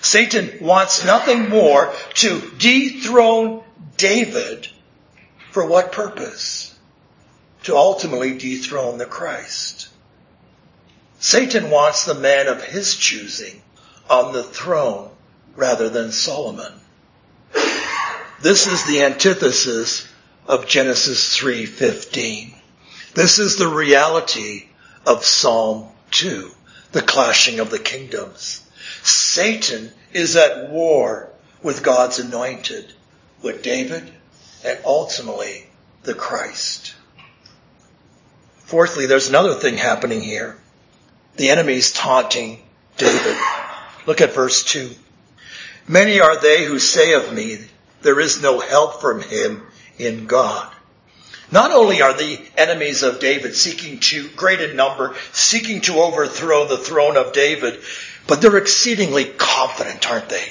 Satan 0.01 0.59
wants 0.61 1.03
nothing 1.03 1.49
more 1.49 1.93
to 2.15 2.41
dethrone 2.57 3.63
David 3.97 4.67
for 5.59 5.65
what 5.65 5.91
purpose? 5.91 6.73
To 7.63 7.75
ultimately 7.75 8.37
dethrone 8.37 8.97
the 8.97 9.05
Christ. 9.05 9.89
Satan 11.19 11.69
wants 11.69 12.05
the 12.05 12.13
man 12.13 12.47
of 12.47 12.63
his 12.63 12.95
choosing 12.95 13.61
on 14.09 14.31
the 14.31 14.41
throne 14.41 15.11
rather 15.57 15.89
than 15.89 16.13
Solomon. 16.13 16.71
This 18.41 18.67
is 18.67 18.85
the 18.85 19.03
antithesis 19.03 20.07
of 20.47 20.65
Genesis 20.65 21.35
3:15. 21.35 22.55
This 23.13 23.37
is 23.37 23.57
the 23.57 23.67
reality 23.67 24.69
of 25.05 25.25
Psalm 25.25 25.89
2, 26.11 26.55
the 26.93 27.01
clashing 27.01 27.59
of 27.59 27.69
the 27.69 27.79
kingdoms. 27.79 28.61
Satan 29.03 29.91
is 30.13 30.37
at 30.37 30.69
war 30.69 31.33
with 31.61 31.83
God's 31.83 32.17
anointed, 32.17 32.93
with 33.41 33.61
David 33.61 34.13
and 34.63 34.79
ultimately 34.85 35.67
the 36.03 36.13
Christ. 36.13 36.95
Fourthly, 38.59 39.05
there's 39.05 39.29
another 39.29 39.55
thing 39.55 39.77
happening 39.77 40.21
here. 40.21 40.57
The 41.37 41.49
enemy's 41.49 41.91
taunting 41.91 42.61
David. 42.97 43.37
Look 44.05 44.21
at 44.21 44.33
verse 44.33 44.63
2. 44.63 44.91
Many 45.87 46.19
are 46.19 46.39
they 46.39 46.65
who 46.65 46.77
say 46.77 47.13
of 47.13 47.33
me, 47.33 47.59
there 48.01 48.19
is 48.19 48.41
no 48.41 48.59
help 48.59 49.01
from 49.01 49.21
him 49.21 49.63
in 49.97 50.27
God. 50.27 50.71
Not 51.51 51.71
only 51.71 52.01
are 52.01 52.13
the 52.13 52.39
enemies 52.55 53.01
of 53.01 53.19
David 53.19 53.55
seeking 53.55 53.99
to, 53.99 54.29
great 54.35 54.61
in 54.61 54.75
number, 54.75 55.15
seeking 55.31 55.81
to 55.81 55.99
overthrow 55.99 56.67
the 56.67 56.77
throne 56.77 57.17
of 57.17 57.33
David, 57.33 57.79
but 58.27 58.41
they're 58.41 58.57
exceedingly 58.57 59.25
confident, 59.25 60.09
aren't 60.09 60.29
they? 60.29 60.47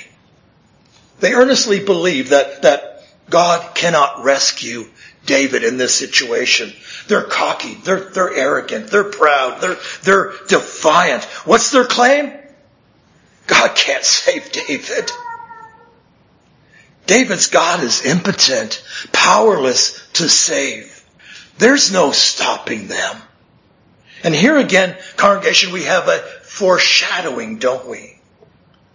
They 1.20 1.34
earnestly 1.34 1.84
believe 1.84 2.30
that, 2.30 2.62
that 2.62 2.87
God 3.30 3.74
cannot 3.74 4.24
rescue 4.24 4.86
David 5.26 5.62
in 5.62 5.76
this 5.76 5.94
situation. 5.94 6.72
They're 7.06 7.22
cocky, 7.22 7.74
they're, 7.74 8.10
they're 8.10 8.34
arrogant, 8.34 8.88
they're 8.88 9.04
proud, 9.04 9.60
they're, 9.60 9.76
they're 10.02 10.32
defiant. 10.48 11.24
What's 11.44 11.70
their 11.70 11.84
claim? 11.84 12.32
God 13.46 13.74
can't 13.74 14.04
save 14.04 14.52
David. 14.52 15.10
David's 17.06 17.48
God 17.48 17.82
is 17.82 18.04
impotent, 18.04 18.84
powerless 19.12 20.06
to 20.14 20.28
save. 20.28 20.94
There's 21.56 21.90
no 21.90 22.12
stopping 22.12 22.88
them. 22.88 23.16
And 24.22 24.34
here 24.34 24.58
again, 24.58 24.96
congregation, 25.16 25.72
we 25.72 25.84
have 25.84 26.08
a 26.08 26.18
foreshadowing, 26.18 27.58
don't 27.58 27.88
we? 27.88 28.17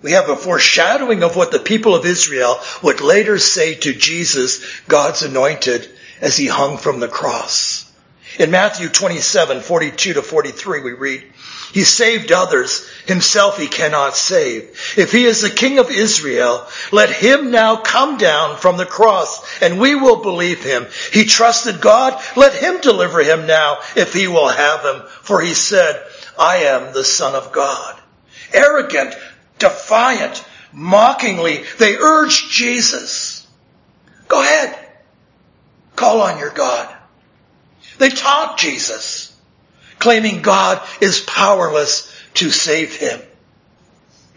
We 0.03 0.11
have 0.11 0.29
a 0.29 0.35
foreshadowing 0.35 1.23
of 1.23 1.37
what 1.37 1.51
the 1.51 1.59
people 1.59 1.95
of 1.95 2.05
Israel 2.05 2.59
would 2.83 2.99
later 2.99 3.39
say 3.39 3.75
to 3.75 3.93
Jesus, 3.93 4.81
God's 4.87 5.23
anointed, 5.23 5.89
as 6.19 6.35
he 6.35 6.47
hung 6.47 6.77
from 6.77 6.99
the 6.99 7.07
cross. 7.07 7.89
In 8.37 8.51
Matthew 8.51 8.89
27, 8.89 9.61
42 9.61 10.13
to 10.13 10.21
43, 10.21 10.81
we 10.81 10.91
read, 10.91 11.23
He 11.71 11.83
saved 11.83 12.33
others, 12.33 12.85
himself 13.05 13.57
he 13.57 13.67
cannot 13.67 14.17
save. 14.17 14.93
If 14.97 15.13
he 15.13 15.23
is 15.23 15.41
the 15.41 15.49
king 15.49 15.79
of 15.79 15.89
Israel, 15.89 16.67
let 16.91 17.09
him 17.09 17.51
now 17.51 17.77
come 17.77 18.17
down 18.17 18.57
from 18.57 18.75
the 18.75 18.85
cross, 18.85 19.61
and 19.61 19.79
we 19.79 19.95
will 19.95 20.21
believe 20.21 20.63
him. 20.63 20.85
He 21.13 21.23
trusted 21.23 21.79
God, 21.79 22.21
let 22.35 22.53
him 22.53 22.81
deliver 22.81 23.23
him 23.23 23.47
now, 23.47 23.77
if 23.95 24.13
he 24.13 24.27
will 24.27 24.49
have 24.49 24.83
him. 24.83 25.03
For 25.21 25.39
he 25.39 25.53
said, 25.53 26.03
I 26.37 26.57
am 26.57 26.91
the 26.91 27.05
son 27.05 27.35
of 27.35 27.53
God. 27.53 28.01
Arrogant, 28.51 29.15
defiant, 29.63 30.43
mockingly, 30.73 31.63
they 31.79 31.95
urged 31.95 32.51
Jesus. 32.51 33.47
Go 34.27 34.41
ahead. 34.41 34.77
Call 35.95 36.21
on 36.21 36.37
your 36.37 36.51
God. 36.51 36.93
They 37.97 38.09
taunt 38.09 38.57
Jesus. 38.57 39.29
claiming 39.99 40.41
God 40.41 40.85
is 40.99 41.21
powerless 41.21 42.13
to 42.33 42.49
save 42.49 42.93
him. 42.93 43.21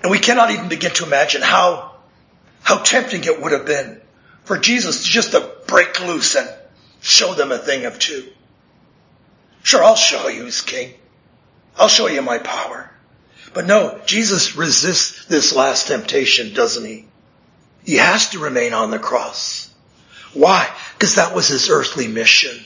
And 0.00 0.12
we 0.12 0.20
cannot 0.20 0.52
even 0.52 0.68
begin 0.68 0.92
to 0.92 1.04
imagine 1.04 1.42
how, 1.42 1.96
how 2.62 2.78
tempting 2.78 3.24
it 3.24 3.42
would 3.42 3.50
have 3.50 3.66
been 3.66 4.00
for 4.44 4.58
Jesus 4.58 5.02
just 5.02 5.32
to 5.32 5.40
break 5.66 6.00
loose 6.06 6.36
and 6.36 6.48
show 7.00 7.34
them 7.34 7.50
a 7.50 7.58
thing 7.58 7.84
of 7.84 7.98
two. 7.98 8.28
Sure, 9.64 9.82
I'll 9.82 9.96
show 9.96 10.28
you 10.28 10.46
as 10.46 10.60
king. 10.60 10.94
I'll 11.76 11.88
show 11.88 12.06
you 12.06 12.22
my 12.22 12.38
power. 12.38 12.88
But 13.54 13.66
no, 13.66 14.00
Jesus 14.06 14.56
resists 14.56 15.26
this 15.26 15.54
last 15.54 15.88
temptation, 15.88 16.54
doesn't 16.54 16.84
he? 16.84 17.06
He 17.84 17.96
has 17.96 18.30
to 18.30 18.38
remain 18.38 18.72
on 18.72 18.90
the 18.90 18.98
cross. 18.98 19.70
Why? 20.34 20.68
Because 20.98 21.14
that 21.14 21.34
was 21.34 21.48
his 21.48 21.70
earthly 21.70 22.08
mission. 22.08 22.62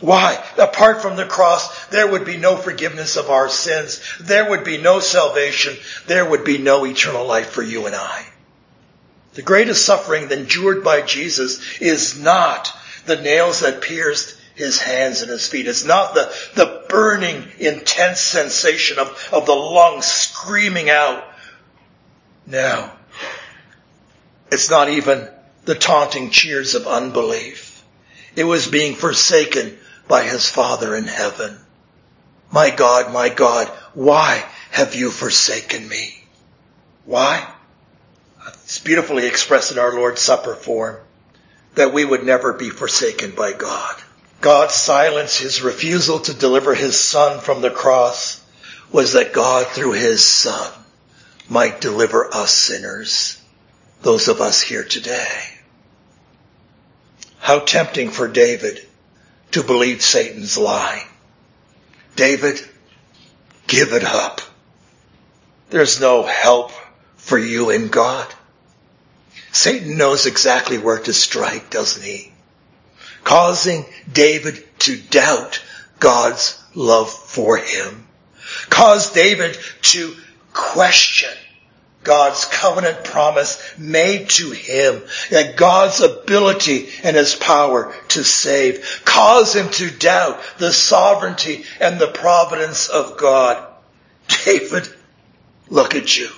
Why? 0.00 0.42
Apart 0.56 1.02
from 1.02 1.16
the 1.16 1.26
cross, 1.26 1.86
there 1.86 2.06
would 2.06 2.24
be 2.24 2.36
no 2.36 2.56
forgiveness 2.56 3.16
of 3.16 3.30
our 3.30 3.48
sins. 3.48 4.00
There 4.20 4.48
would 4.48 4.62
be 4.62 4.78
no 4.78 5.00
salvation. 5.00 5.76
There 6.06 6.28
would 6.28 6.44
be 6.44 6.58
no 6.58 6.86
eternal 6.86 7.26
life 7.26 7.50
for 7.50 7.62
you 7.62 7.86
and 7.86 7.96
I. 7.96 8.26
The 9.34 9.42
greatest 9.42 9.84
suffering 9.84 10.30
endured 10.30 10.84
by 10.84 11.02
Jesus 11.02 11.60
is 11.80 12.20
not 12.20 12.72
the 13.06 13.20
nails 13.20 13.60
that 13.60 13.82
pierced 13.82 14.36
his 14.54 14.80
hands 14.80 15.22
and 15.22 15.30
his 15.30 15.46
feet. 15.46 15.66
It's 15.66 15.84
not 15.84 16.14
the, 16.14 16.32
the 16.54 16.77
burning, 16.88 17.44
intense 17.58 18.20
sensation 18.20 18.98
of, 18.98 19.28
of 19.32 19.46
the 19.46 19.54
lungs 19.54 20.06
screaming 20.06 20.90
out. 20.90 21.24
No. 22.46 22.90
It's 24.50 24.70
not 24.70 24.88
even 24.88 25.28
the 25.64 25.74
taunting 25.74 26.30
cheers 26.30 26.74
of 26.74 26.86
unbelief. 26.86 27.84
It 28.34 28.44
was 28.44 28.66
being 28.66 28.94
forsaken 28.94 29.76
by 30.06 30.24
his 30.24 30.48
Father 30.48 30.96
in 30.96 31.04
heaven. 31.04 31.58
My 32.50 32.70
God, 32.70 33.12
my 33.12 33.28
God, 33.28 33.68
why 33.92 34.44
have 34.70 34.94
you 34.94 35.10
forsaken 35.10 35.86
me? 35.86 36.22
Why? 37.04 37.46
It's 38.46 38.78
beautifully 38.78 39.26
expressed 39.26 39.72
in 39.72 39.78
our 39.78 39.94
Lord's 39.94 40.22
Supper 40.22 40.54
form 40.54 40.96
that 41.74 41.92
we 41.92 42.04
would 42.04 42.24
never 42.24 42.52
be 42.54 42.70
forsaken 42.70 43.32
by 43.32 43.52
God. 43.52 44.02
God's 44.40 44.74
silence, 44.74 45.38
his 45.38 45.62
refusal 45.62 46.20
to 46.20 46.34
deliver 46.34 46.74
his 46.74 46.98
son 46.98 47.40
from 47.40 47.60
the 47.60 47.70
cross 47.70 48.40
was 48.92 49.14
that 49.14 49.32
God 49.32 49.66
through 49.66 49.92
his 49.92 50.26
son 50.26 50.72
might 51.48 51.80
deliver 51.80 52.32
us 52.32 52.54
sinners, 52.54 53.40
those 54.02 54.28
of 54.28 54.40
us 54.40 54.60
here 54.60 54.84
today. 54.84 55.42
How 57.38 57.60
tempting 57.60 58.10
for 58.10 58.28
David 58.28 58.86
to 59.52 59.62
believe 59.62 60.02
Satan's 60.02 60.56
lie. 60.56 61.06
David, 62.14 62.60
give 63.66 63.92
it 63.92 64.04
up. 64.04 64.40
There's 65.70 66.00
no 66.00 66.22
help 66.22 66.72
for 67.16 67.38
you 67.38 67.70
in 67.70 67.88
God. 67.88 68.26
Satan 69.52 69.96
knows 69.96 70.26
exactly 70.26 70.78
where 70.78 70.98
to 70.98 71.12
strike, 71.12 71.70
doesn't 71.70 72.02
he? 72.02 72.32
Causing 73.28 73.84
David 74.10 74.64
to 74.78 74.96
doubt 74.96 75.62
God's 76.00 76.58
love 76.74 77.10
for 77.10 77.58
him. 77.58 78.06
Cause 78.70 79.12
David 79.12 79.58
to 79.82 80.16
question 80.54 81.28
God's 82.02 82.46
covenant 82.46 83.04
promise 83.04 83.62
made 83.76 84.30
to 84.30 84.50
him 84.52 85.02
and 85.30 85.58
God's 85.58 86.00
ability 86.00 86.88
and 87.02 87.14
his 87.14 87.34
power 87.34 87.94
to 88.08 88.24
save. 88.24 89.02
Cause 89.04 89.54
him 89.54 89.68
to 89.72 89.90
doubt 89.90 90.40
the 90.56 90.72
sovereignty 90.72 91.66
and 91.80 91.98
the 91.98 92.08
providence 92.08 92.88
of 92.88 93.18
God. 93.18 93.62
David, 94.46 94.88
look 95.68 95.94
at 95.94 96.16
you. 96.16 96.30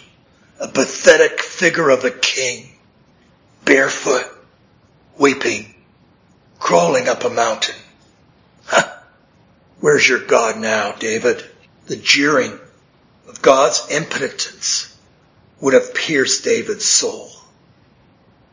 A 0.59 0.67
pathetic 0.67 1.39
figure 1.39 1.89
of 1.89 2.03
a 2.03 2.11
king. 2.11 2.69
Barefoot. 3.65 4.27
Weeping. 5.21 5.70
Crawling 6.61 7.09
up 7.09 7.25
a 7.25 7.31
mountain. 7.31 7.75
Huh. 8.67 8.89
Where's 9.81 10.07
your 10.07 10.25
God 10.25 10.59
now, 10.59 10.93
David? 10.93 11.43
The 11.87 11.97
jeering 11.97 12.57
of 13.27 13.43
God's 13.43 13.83
impotence 13.91 14.97
would 15.61 15.75
have 15.75 15.95
pierced 15.95 16.45
David's 16.45 16.85
soul. 16.85 17.31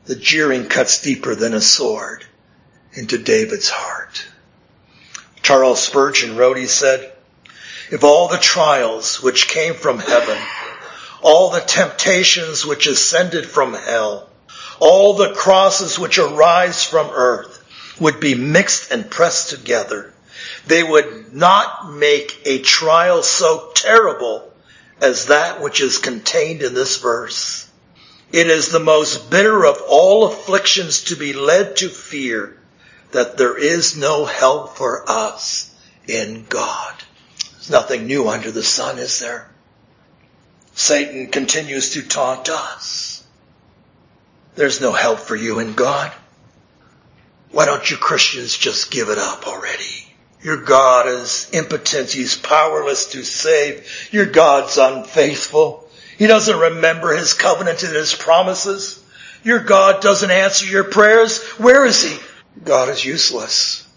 The 0.05 0.15
jeering 0.15 0.67
cuts 0.69 1.01
deeper 1.01 1.35
than 1.35 1.53
a 1.53 1.61
sword 1.61 2.25
into 2.93 3.17
David's 3.17 3.69
heart. 3.69 4.25
Charles 5.43 5.83
Spurgeon 5.83 6.37
wrote, 6.37 6.57
he 6.57 6.65
said, 6.65 7.13
if 7.91 8.03
all 8.03 8.29
the 8.29 8.37
trials 8.37 9.21
which 9.21 9.49
came 9.49 9.73
from 9.73 9.99
heaven, 9.99 10.37
all 11.21 11.51
the 11.51 11.59
temptations 11.59 12.65
which 12.65 12.87
ascended 12.87 13.45
from 13.45 13.73
hell, 13.73 14.29
all 14.79 15.15
the 15.15 15.33
crosses 15.33 15.99
which 15.99 16.17
arise 16.17 16.83
from 16.83 17.09
earth 17.09 17.56
would 17.99 18.19
be 18.19 18.35
mixed 18.35 18.91
and 18.91 19.09
pressed 19.09 19.49
together, 19.49 20.13
they 20.65 20.83
would 20.83 21.33
not 21.33 21.91
make 21.93 22.41
a 22.45 22.59
trial 22.59 23.23
so 23.23 23.71
terrible 23.75 24.53
as 25.01 25.27
that 25.27 25.61
which 25.61 25.81
is 25.81 25.97
contained 25.97 26.61
in 26.61 26.73
this 26.73 26.97
verse. 26.97 27.69
It 28.31 28.47
is 28.47 28.69
the 28.69 28.79
most 28.79 29.29
bitter 29.29 29.65
of 29.65 29.81
all 29.87 30.27
afflictions 30.27 31.05
to 31.05 31.15
be 31.15 31.33
led 31.33 31.77
to 31.77 31.89
fear 31.89 32.57
that 33.11 33.37
there 33.37 33.57
is 33.57 33.95
no 33.95 34.25
help 34.25 34.77
for 34.77 35.09
us 35.09 35.73
in 36.07 36.45
God. 36.49 36.93
There's 37.53 37.69
nothing 37.69 38.05
new 38.05 38.27
under 38.27 38.51
the 38.51 38.63
sun, 38.63 38.99
is 38.99 39.19
there? 39.19 39.49
Satan 40.73 41.27
continues 41.27 41.91
to 41.91 42.03
taunt 42.03 42.49
us. 42.49 43.23
There's 44.55 44.81
no 44.81 44.91
help 44.91 45.19
for 45.19 45.35
you 45.35 45.59
in 45.59 45.73
God. 45.73 46.11
Why 47.51 47.65
don't 47.65 47.89
you 47.89 47.97
Christians 47.97 48.57
just 48.57 48.91
give 48.91 49.09
it 49.09 49.17
up 49.17 49.47
already? 49.47 50.07
Your 50.41 50.57
God 50.57 51.07
is 51.07 51.49
impotent. 51.53 52.11
He's 52.11 52.35
powerless 52.35 53.11
to 53.11 53.23
save. 53.23 54.09
Your 54.11 54.25
God's 54.25 54.77
unfaithful. 54.77 55.89
He 56.17 56.27
doesn't 56.27 56.59
remember 56.59 57.15
his 57.15 57.33
covenant 57.33 57.83
and 57.83 57.93
his 57.93 58.13
promises. 58.13 59.03
Your 59.43 59.59
God 59.59 60.01
doesn't 60.01 60.31
answer 60.31 60.65
your 60.65 60.83
prayers. 60.83 61.43
Where 61.57 61.85
is 61.85 62.03
he? 62.03 62.17
God 62.63 62.89
is 62.89 63.05
useless. 63.05 63.87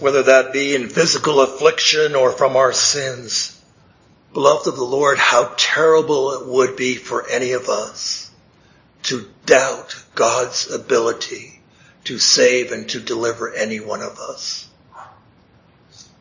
Whether 0.00 0.24
that 0.24 0.52
be 0.52 0.74
in 0.74 0.88
physical 0.88 1.40
affliction 1.40 2.14
or 2.14 2.30
from 2.32 2.56
our 2.56 2.72
sins. 2.72 3.52
Beloved 4.32 4.66
of 4.66 4.76
the 4.76 4.84
Lord, 4.84 5.18
how 5.18 5.54
terrible 5.56 6.32
it 6.32 6.46
would 6.46 6.76
be 6.76 6.96
for 6.96 7.26
any 7.28 7.52
of 7.52 7.68
us 7.68 8.30
to 9.04 9.26
doubt 9.46 10.04
God's 10.14 10.70
ability 10.70 11.55
to 12.06 12.18
save 12.18 12.72
and 12.72 12.88
to 12.88 13.00
deliver 13.00 13.54
any 13.54 13.80
one 13.80 14.02
of 14.02 14.18
us 14.18 14.68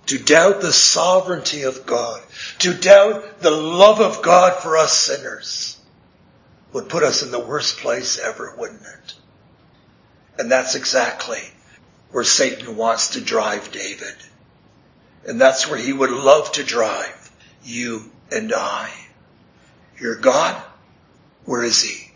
to 0.07 0.19
doubt 0.19 0.61
the 0.61 0.73
sovereignty 0.73 1.63
of 1.63 1.85
God, 1.85 2.21
to 2.59 2.73
doubt 2.73 3.39
the 3.39 3.51
love 3.51 3.99
of 3.99 4.21
God 4.21 4.61
for 4.61 4.77
us 4.77 4.93
sinners 4.93 5.77
would 6.73 6.89
put 6.89 7.03
us 7.03 7.23
in 7.23 7.31
the 7.31 7.39
worst 7.39 7.77
place 7.77 8.19
ever, 8.19 8.53
wouldn't 8.57 8.81
it? 8.81 9.13
And 10.37 10.51
that's 10.51 10.75
exactly 10.75 11.41
where 12.11 12.23
Satan 12.23 12.75
wants 12.75 13.09
to 13.09 13.21
drive 13.21 13.71
David. 13.71 14.15
And 15.27 15.41
that's 15.41 15.67
where 15.67 15.79
he 15.79 15.91
would 15.91 16.11
love 16.11 16.51
to 16.53 16.63
drive 16.63 17.31
you 17.63 18.11
and 18.31 18.53
I. 18.53 18.91
Your 19.99 20.15
God, 20.15 20.61
where 21.45 21.63
is 21.63 21.81
he? 21.81 22.11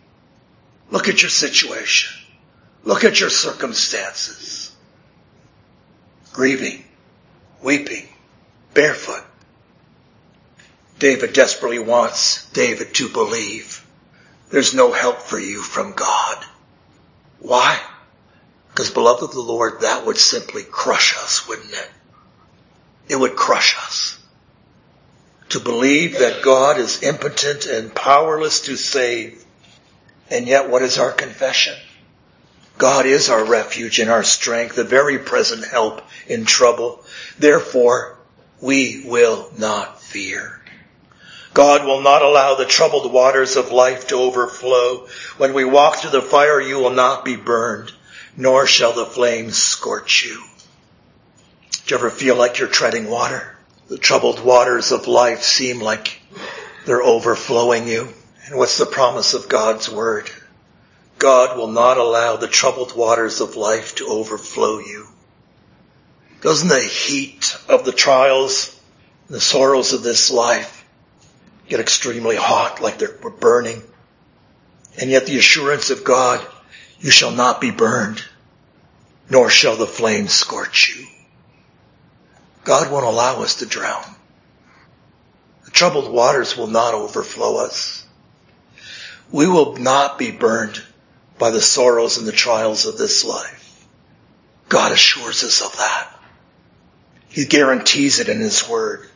Look 0.92 1.08
at 1.08 1.22
your 1.22 1.30
situation. 1.30 2.19
Look 2.84 3.04
at 3.04 3.20
your 3.20 3.30
circumstances. 3.30 4.76
Grieving 6.32 6.84
weeping, 7.62 8.08
barefoot. 8.74 9.24
David 10.98 11.34
desperately 11.34 11.80
wants 11.80 12.50
David 12.52 12.94
to 12.96 13.10
believe 13.10 13.86
there's 14.52 14.74
no 14.74 14.92
help 14.92 15.20
for 15.22 15.40
you 15.40 15.62
from 15.62 15.94
God. 15.94 16.44
Why? 17.40 17.80
Because 18.70 18.90
beloved 18.90 19.24
of 19.24 19.32
the 19.32 19.40
Lord, 19.40 19.82
that 19.82 20.06
would 20.06 20.18
simply 20.18 20.64
crush 20.64 21.16
us, 21.18 21.48
wouldn't 21.48 21.72
it? 21.72 21.90
It 23.10 23.16
would 23.16 23.36
crush 23.36 23.78
us. 23.78 24.18
To 25.50 25.60
believe 25.60 26.20
that 26.20 26.44
God 26.44 26.78
is 26.78 27.02
impotent 27.02 27.66
and 27.66 27.94
powerless 27.94 28.62
to 28.62 28.76
save. 28.76 29.44
And 30.30 30.48
yet 30.48 30.70
what 30.70 30.84
is 30.84 30.98
our 31.00 31.12
confession? 31.12 31.76
God 32.80 33.06
is 33.06 33.30
our 33.30 33.44
refuge 33.44 34.00
and 34.00 34.10
our 34.10 34.24
strength, 34.24 34.78
the 34.78 34.86
very 34.86 35.20
present 35.20 35.66
help 35.66 36.02
in 36.28 36.46
trouble. 36.46 37.04
Therefore, 37.38 38.18
we 38.62 39.04
will 39.06 39.52
not 39.58 40.02
fear. 40.02 40.62
God 41.54 41.84
will 41.84 42.00
not 42.00 42.22
allow 42.22 42.56
the 42.56 42.66
troubled 42.66 43.12
waters 43.12 43.58
of 43.58 43.74
life 43.74 44.08
to 44.08 44.16
overflow. 44.16 45.08
When 45.38 45.54
we 45.54 45.66
walk 45.66 45.98
through 45.98 46.12
the 46.12 46.22
fire, 46.22 46.62
you 46.62 46.78
will 46.78 46.92
not 46.92 47.26
be 47.26 47.36
burned, 47.36 47.92
nor 48.38 48.66
shall 48.66 48.94
the 48.94 49.06
flames 49.06 49.58
scorch 49.58 50.26
you. 50.26 50.42
Do 51.86 51.96
you 51.96 51.98
ever 51.98 52.10
feel 52.10 52.38
like 52.38 52.60
you're 52.60 52.70
treading 52.70 53.10
water? 53.10 53.58
The 53.90 53.98
troubled 53.98 54.40
waters 54.42 54.94
of 54.94 55.06
life 55.06 55.44
seem 55.44 55.82
like 55.82 56.22
they're 56.86 57.04
overflowing 57.04 57.90
you. 57.90 58.08
And 58.46 58.58
what's 58.58 58.78
the 58.78 58.86
promise 58.86 59.34
of 59.34 59.50
God's 59.50 59.90
word? 59.90 60.32
God 61.20 61.58
will 61.58 61.68
not 61.68 61.98
allow 61.98 62.38
the 62.38 62.48
troubled 62.48 62.96
waters 62.96 63.42
of 63.42 63.58
life 63.58 63.96
to 63.96 64.08
overflow 64.08 64.80
you. 64.80 65.06
Doesn't 66.42 66.70
the 66.70 66.80
heat 66.80 67.58
of 67.68 67.84
the 67.84 67.92
trials, 67.92 68.80
the 69.28 69.42
sorrows 69.42 69.92
of 69.92 70.02
this 70.02 70.32
life 70.32 70.86
get 71.68 71.82
extremely 71.82 72.38
hot 72.38 72.82
like 72.82 72.98
they're 72.98 73.10
burning? 73.10 73.84
And 75.00 75.10
yet 75.10 75.26
the 75.26 75.38
assurance 75.38 75.90
of 75.90 76.06
God, 76.06 76.46
you 77.02 77.12
shall 77.12 77.32
not 77.32 77.60
be 77.60 77.72
burned, 77.72 78.24
nor 79.30 79.50
shall 79.50 79.76
the 79.76 79.86
flames 79.86 80.32
scorch 80.32 80.96
you. 80.96 81.06
God 82.64 82.90
won't 82.90 83.06
allow 83.06 83.42
us 83.42 83.56
to 83.56 83.66
drown. 83.66 84.06
The 85.66 85.72
troubled 85.72 86.12
waters 86.12 86.56
will 86.56 86.68
not 86.68 86.94
overflow 86.94 87.58
us. 87.58 88.06
We 89.32 89.48
will 89.48 89.76
not 89.76 90.18
be 90.18 90.32
burned 90.32 90.82
by 91.40 91.50
the 91.50 91.62
sorrows 91.62 92.18
and 92.18 92.28
the 92.28 92.32
trials 92.32 92.86
of 92.86 92.98
this 92.98 93.26
life. 93.26 93.88
God 94.68 94.92
assures 94.92 95.44
us 95.44 95.62
of 95.64 95.76
that. 95.78 96.20
He 97.30 97.46
guarantees 97.46 98.20
it 98.20 98.30
in 98.30 98.40
His 98.40 98.68
Word. 98.68 99.08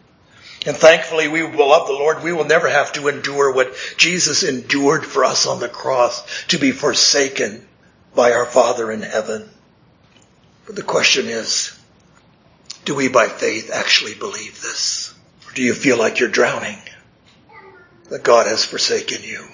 And 0.65 0.77
thankfully 0.77 1.27
we 1.27 1.43
will 1.43 1.69
love 1.69 1.87
the 1.87 1.93
Lord. 1.93 2.23
We 2.23 2.31
will 2.31 2.45
never 2.45 2.69
have 2.69 2.93
to 2.93 3.09
endure 3.09 3.51
what 3.53 3.75
Jesus 3.97 4.43
endured 4.43 5.05
for 5.05 5.25
us 5.25 5.45
on 5.45 5.59
the 5.59 5.69
cross 5.69 6.45
to 6.47 6.57
be 6.57 6.71
forsaken 6.71 7.67
by 8.15 8.31
our 8.31 8.45
Father 8.45 8.91
in 8.91 9.01
heaven. 9.01 9.49
But 10.65 10.75
the 10.75 10.83
question 10.83 11.27
is, 11.27 11.77
do 12.85 12.95
we 12.95 13.09
by 13.09 13.27
faith 13.27 13.71
actually 13.73 14.15
believe 14.15 14.61
this? 14.61 15.13
Or 15.47 15.53
do 15.53 15.61
you 15.61 15.73
feel 15.73 15.97
like 15.97 16.19
you're 16.19 16.29
drowning? 16.29 16.77
That 18.09 18.23
God 18.23 18.47
has 18.47 18.63
forsaken 18.63 19.23
you? 19.23 19.45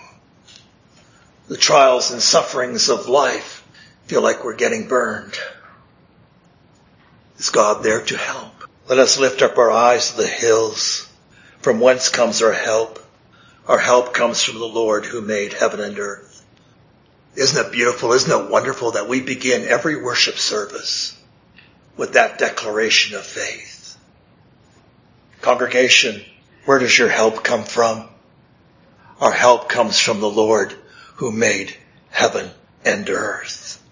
The 1.50 1.58
trials 1.58 2.12
and 2.12 2.22
sufferings 2.22 2.90
of 2.90 3.10
life 3.10 3.66
feel 4.06 4.22
like 4.22 4.44
we're 4.44 4.56
getting 4.56 4.88
burned. 4.88 5.34
Is 7.40 7.50
God 7.50 7.82
there 7.84 8.02
to 8.02 8.18
help? 8.18 8.54
Let 8.88 9.00
us 9.00 9.18
lift 9.18 9.42
up 9.42 9.58
our 9.58 9.72
eyes 9.72 10.12
to 10.12 10.18
the 10.18 10.28
hills. 10.28 11.10
From 11.62 11.80
whence 11.80 12.10
comes 12.10 12.44
our 12.44 12.54
help? 12.54 13.00
Our 13.68 13.80
help 13.80 14.14
comes 14.14 14.44
from 14.44 14.60
the 14.60 14.68
Lord 14.68 15.06
who 15.06 15.22
made 15.22 15.54
heaven 15.54 15.80
and 15.80 15.98
earth. 15.98 16.46
Isn't 17.36 17.66
it 17.66 17.72
beautiful? 17.72 18.14
Isn't 18.14 18.46
it 18.46 18.52
wonderful 18.52 18.92
that 18.92 19.08
we 19.08 19.20
begin 19.20 19.68
every 19.68 20.00
worship 20.00 20.38
service 20.38 21.20
with 21.98 22.14
that 22.14 22.38
declaration 22.38 23.18
of 23.18 23.26
faith? 23.26 23.98
Congregation, 25.42 26.22
where 26.66 26.78
does 26.78 26.96
your 26.96 27.10
help 27.10 27.44
come 27.44 27.64
from? 27.64 28.08
Our 29.20 29.32
help 29.32 29.68
comes 29.68 29.98
from 29.98 30.20
the 30.20 30.30
Lord 30.30 30.76
who 31.20 31.34
made 31.34 31.76
heaven 32.12 32.50
and 32.86 33.10
earth. 33.10 33.84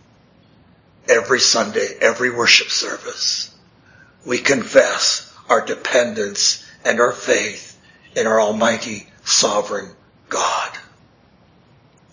Every 1.09 1.41
Sunday, 1.41 1.97
every 1.99 2.29
worship 2.29 2.69
service, 2.69 3.53
we 4.25 4.37
confess 4.37 5.33
our 5.49 5.65
dependence 5.65 6.65
and 6.85 7.01
our 7.01 7.11
faith 7.11 7.77
in 8.15 8.27
our 8.27 8.39
almighty 8.39 9.09
sovereign 9.25 9.91
God. 10.29 10.77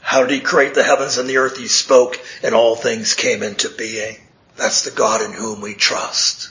How 0.00 0.22
did 0.22 0.32
he 0.32 0.40
create 0.40 0.74
the 0.74 0.82
heavens 0.82 1.16
and 1.16 1.28
the 1.28 1.36
earth? 1.36 1.58
He 1.58 1.68
spoke 1.68 2.20
and 2.42 2.52
all 2.52 2.74
things 2.74 3.14
came 3.14 3.44
into 3.44 3.68
being. 3.68 4.16
That's 4.56 4.82
the 4.82 4.90
God 4.90 5.22
in 5.22 5.30
whom 5.30 5.60
we 5.60 5.74
trust. 5.74 6.50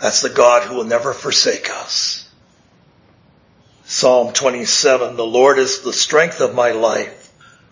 That's 0.00 0.22
the 0.22 0.30
God 0.30 0.66
who 0.66 0.76
will 0.76 0.84
never 0.84 1.12
forsake 1.12 1.68
us. 1.70 2.26
Psalm 3.84 4.32
27, 4.32 5.16
the 5.16 5.26
Lord 5.26 5.58
is 5.58 5.82
the 5.82 5.92
strength 5.92 6.40
of 6.40 6.54
my 6.54 6.70
life. 6.70 7.21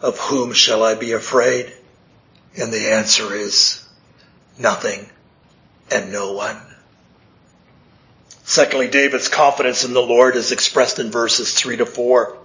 Of 0.01 0.19
whom 0.19 0.53
shall 0.53 0.83
I 0.83 0.95
be 0.95 1.13
afraid? 1.13 1.73
And 2.57 2.73
the 2.73 2.93
answer 2.93 3.35
is 3.35 3.85
nothing 4.59 5.09
and 5.91 6.13
no 6.13 6.33
one. 6.33 6.61
Secondly, 8.45 8.89
David's 8.89 9.29
confidence 9.29 9.85
in 9.85 9.93
the 9.93 10.03
Lord 10.03 10.35
is 10.37 10.53
expressed 10.53 10.99
in 10.99 11.11
verses 11.11 11.55
three 11.55 11.77
to 11.77 11.87
four. 11.87 12.37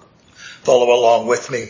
Follow 0.61 0.93
along 0.93 1.27
with 1.27 1.49
me. 1.49 1.69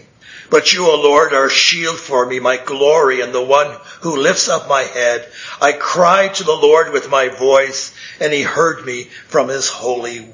But 0.49 0.73
you, 0.73 0.85
O 0.85 1.01
Lord, 1.01 1.33
are 1.33 1.45
a 1.45 1.49
shield 1.49 1.97
for 1.97 2.25
me, 2.25 2.39
my 2.39 2.57
glory, 2.57 3.21
and 3.21 3.33
the 3.33 3.43
one 3.43 3.75
who 4.01 4.17
lifts 4.17 4.47
up 4.47 4.67
my 4.67 4.83
head. 4.83 5.27
I 5.61 5.71
cried 5.71 6.35
to 6.35 6.43
the 6.43 6.53
Lord 6.53 6.91
with 6.91 7.09
my 7.09 7.29
voice, 7.29 7.93
and 8.19 8.31
he 8.31 8.43
heard 8.43 8.85
me 8.85 9.05
from 9.27 9.47
his 9.47 9.67
holy, 9.67 10.27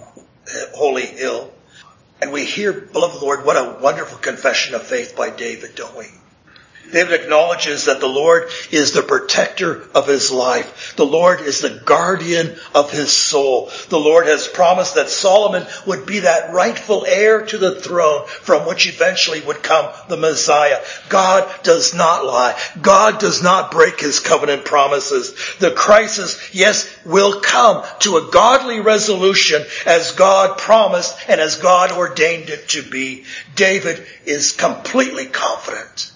holy 0.74 1.06
hill. 1.06 1.52
And 2.22 2.32
we 2.32 2.46
hear, 2.46 2.72
beloved 2.72 3.22
Lord, 3.22 3.46
what 3.46 3.58
a 3.58 3.82
wonderful 3.82 4.20
confession 4.20 4.76
of 4.76 4.84
faith 4.84 5.16
by 5.16 5.32
David, 5.32 5.76
don't 5.76 5.98
we? 5.98 6.06
David 6.92 7.22
acknowledges 7.22 7.86
that 7.86 8.02
the 8.02 8.08
Lord 8.08 8.50
is 8.70 8.92
the 8.92 9.02
protector 9.02 9.88
of 9.96 10.08
his 10.08 10.30
life. 10.30 10.96
The 10.98 11.06
Lord 11.06 11.40
is 11.40 11.62
the 11.62 11.82
guardian 11.86 12.56
of 12.76 12.92
his 12.92 13.14
soul. 13.14 13.72
The 13.88 14.00
Lord 14.00 14.28
has 14.28 14.48
promised 14.48 14.96
that 14.96 15.10
Solomon 15.10 15.66
would 15.86 16.06
be 16.06 16.20
that 16.20 16.52
rightful 16.52 17.06
heir 17.06 17.46
to 17.46 17.58
the 17.58 17.80
throne 17.80 18.28
from 18.28 18.68
which 18.68 18.88
eventually 18.88 19.40
would 19.42 19.64
come 19.64 19.90
the 20.10 20.18
Messiah. 20.18 20.80
God 21.08 21.50
does 21.64 21.94
not 21.94 22.26
lie. 22.26 22.60
God 22.82 23.20
does 23.20 23.42
not 23.42 23.72
break 23.72 24.02
his 24.02 24.20
covenant 24.20 24.66
promises. 24.66 25.34
The 25.60 25.72
crisis, 25.72 26.54
yes, 26.54 26.94
will 27.06 27.40
come 27.40 27.86
to 28.00 28.18
a 28.18 28.32
godly 28.32 28.82
resolution 28.82 29.64
as 29.86 30.12
God 30.12 30.58
promised 30.58 31.18
and 31.30 31.40
as 31.40 31.56
God 31.56 31.94
ordained 31.94 32.50
it 32.50 32.68
to 32.70 32.84
be. 32.84 33.24
David 33.56 34.06
is 34.26 34.52
completely 34.52 35.28
confident 35.28 36.12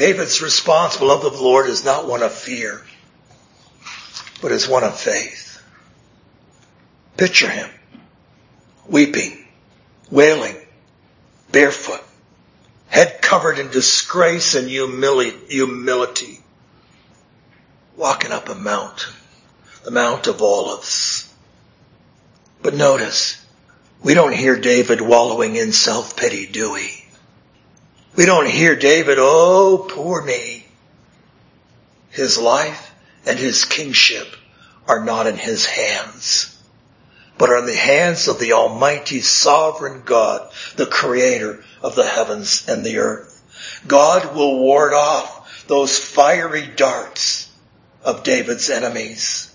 David's 0.00 0.40
response, 0.40 0.96
beloved 0.96 1.26
of 1.26 1.36
the 1.36 1.42
Lord, 1.42 1.68
is 1.68 1.84
not 1.84 2.08
one 2.08 2.22
of 2.22 2.32
fear, 2.32 2.80
but 4.40 4.50
is 4.50 4.66
one 4.66 4.82
of 4.82 4.98
faith. 4.98 5.62
Picture 7.18 7.50
him 7.50 7.68
weeping, 8.88 9.44
wailing, 10.10 10.56
barefoot, 11.52 12.02
head 12.88 13.20
covered 13.20 13.58
in 13.58 13.68
disgrace 13.68 14.54
and 14.54 14.70
humility, 14.70 16.40
walking 17.94 18.32
up 18.32 18.48
a 18.48 18.54
mountain, 18.54 19.12
the 19.84 19.90
Mount 19.90 20.28
of 20.28 20.40
Olives. 20.40 21.30
But 22.62 22.72
notice, 22.72 23.44
we 24.02 24.14
don't 24.14 24.34
hear 24.34 24.58
David 24.58 25.02
wallowing 25.02 25.56
in 25.56 25.72
self-pity, 25.72 26.46
do 26.46 26.72
we? 26.72 26.99
We 28.16 28.26
don't 28.26 28.48
hear 28.48 28.76
David, 28.76 29.18
oh, 29.20 29.86
poor 29.88 30.22
me. 30.22 30.66
His 32.10 32.38
life 32.38 32.92
and 33.24 33.38
his 33.38 33.64
kingship 33.64 34.26
are 34.88 35.04
not 35.04 35.26
in 35.26 35.36
his 35.36 35.66
hands, 35.66 36.58
but 37.38 37.50
are 37.50 37.58
in 37.58 37.66
the 37.66 37.76
hands 37.76 38.26
of 38.26 38.40
the 38.40 38.54
Almighty 38.54 39.20
Sovereign 39.20 40.02
God, 40.04 40.50
the 40.76 40.86
Creator 40.86 41.64
of 41.82 41.94
the 41.94 42.06
heavens 42.06 42.66
and 42.68 42.84
the 42.84 42.98
earth. 42.98 43.40
God 43.86 44.34
will 44.34 44.58
ward 44.58 44.92
off 44.92 45.66
those 45.68 45.96
fiery 45.96 46.66
darts 46.66 47.48
of 48.02 48.24
David's 48.24 48.70
enemies. 48.70 49.49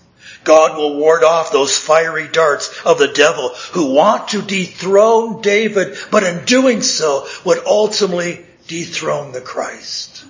God 0.46 0.78
will 0.78 0.96
ward 0.96 1.24
off 1.24 1.50
those 1.50 1.76
fiery 1.76 2.28
darts 2.28 2.80
of 2.86 2.98
the 2.98 3.08
devil 3.08 3.48
who 3.72 3.92
want 3.92 4.28
to 4.28 4.40
dethrone 4.40 5.42
David, 5.42 5.98
but 6.12 6.22
in 6.22 6.44
doing 6.44 6.82
so 6.82 7.26
would 7.44 7.58
ultimately 7.66 8.46
dethrone 8.68 9.32
the 9.32 9.40
Christ. 9.40 10.24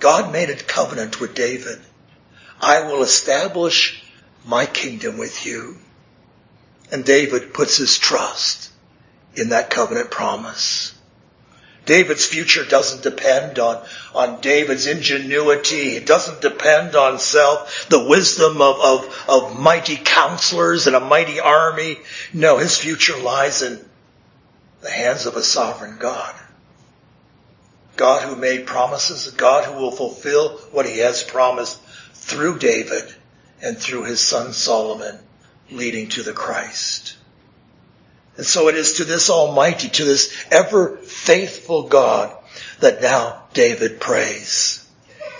God 0.00 0.32
made 0.32 0.50
a 0.50 0.56
covenant 0.56 1.20
with 1.20 1.34
David. 1.34 1.78
I 2.60 2.82
will 2.82 3.02
establish 3.02 4.02
my 4.44 4.66
kingdom 4.66 5.16
with 5.16 5.46
you. 5.46 5.78
And 6.90 7.04
David 7.04 7.54
puts 7.54 7.76
his 7.76 7.96
trust 7.96 8.70
in 9.36 9.50
that 9.50 9.70
covenant 9.70 10.10
promise. 10.10 10.92
David's 11.86 12.24
future 12.24 12.64
doesn't 12.64 13.02
depend 13.02 13.58
on, 13.58 13.84
on 14.14 14.40
David's 14.40 14.86
ingenuity. 14.86 15.96
It 15.96 16.06
doesn't 16.06 16.40
depend 16.40 16.96
on 16.96 17.18
self, 17.18 17.88
the 17.88 18.04
wisdom 18.04 18.62
of, 18.62 18.80
of, 18.80 19.24
of 19.28 19.58
mighty 19.60 19.96
counselors 19.96 20.86
and 20.86 20.96
a 20.96 21.00
mighty 21.00 21.40
army. 21.40 21.98
No, 22.32 22.58
his 22.58 22.78
future 22.78 23.16
lies 23.18 23.62
in 23.62 23.84
the 24.80 24.90
hands 24.90 25.26
of 25.26 25.36
a 25.36 25.42
sovereign 25.42 25.98
God. 25.98 26.34
God 27.96 28.22
who 28.22 28.36
made 28.36 28.66
promises, 28.66 29.30
God 29.32 29.64
who 29.64 29.80
will 29.80 29.92
fulfill 29.92 30.58
what 30.72 30.86
he 30.86 30.98
has 30.98 31.22
promised 31.22 31.80
through 32.12 32.58
David 32.58 33.14
and 33.62 33.78
through 33.78 34.04
his 34.04 34.20
son 34.20 34.52
Solomon, 34.52 35.18
leading 35.70 36.08
to 36.10 36.22
the 36.22 36.32
Christ. 36.32 37.16
And 38.36 38.46
so 38.46 38.68
it 38.68 38.74
is 38.74 38.94
to 38.94 39.04
this 39.04 39.30
Almighty, 39.30 39.88
to 39.88 40.04
this 40.04 40.34
ever 40.50 40.96
faithful 40.96 41.84
God 41.84 42.36
that 42.80 43.00
now 43.00 43.44
David 43.52 44.00
prays. 44.00 44.86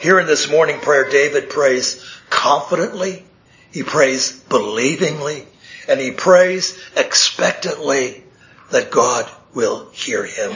Here 0.00 0.20
in 0.20 0.26
this 0.26 0.50
morning 0.50 0.80
prayer, 0.80 1.08
David 1.10 1.50
prays 1.50 2.04
confidently 2.30 3.24
He 3.72 3.82
prays 3.82 4.38
believingly 4.48 5.46
and 5.88 6.00
he 6.00 6.10
prays 6.10 6.78
expectantly 6.96 8.22
that 8.70 8.90
God 8.90 9.30
will 9.52 9.88
hear 9.90 10.24
him. 10.24 10.52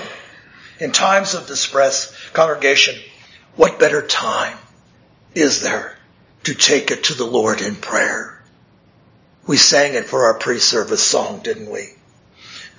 In 0.80 0.92
times 0.92 1.34
of 1.34 1.46
distress, 1.46 2.14
congregation, 2.32 2.94
what 3.56 3.78
better 3.78 4.06
time 4.06 4.56
is 5.34 5.62
there 5.62 5.96
to 6.44 6.54
take 6.54 6.90
it 6.90 7.04
to 7.04 7.14
the 7.14 7.26
Lord 7.26 7.60
in 7.60 7.76
prayer? 7.76 8.40
We 9.46 9.56
sang 9.56 9.94
it 9.94 10.04
for 10.04 10.26
our 10.26 10.38
pre-service 10.38 11.02
song, 11.02 11.40
didn't 11.40 11.70
we? 11.70 11.88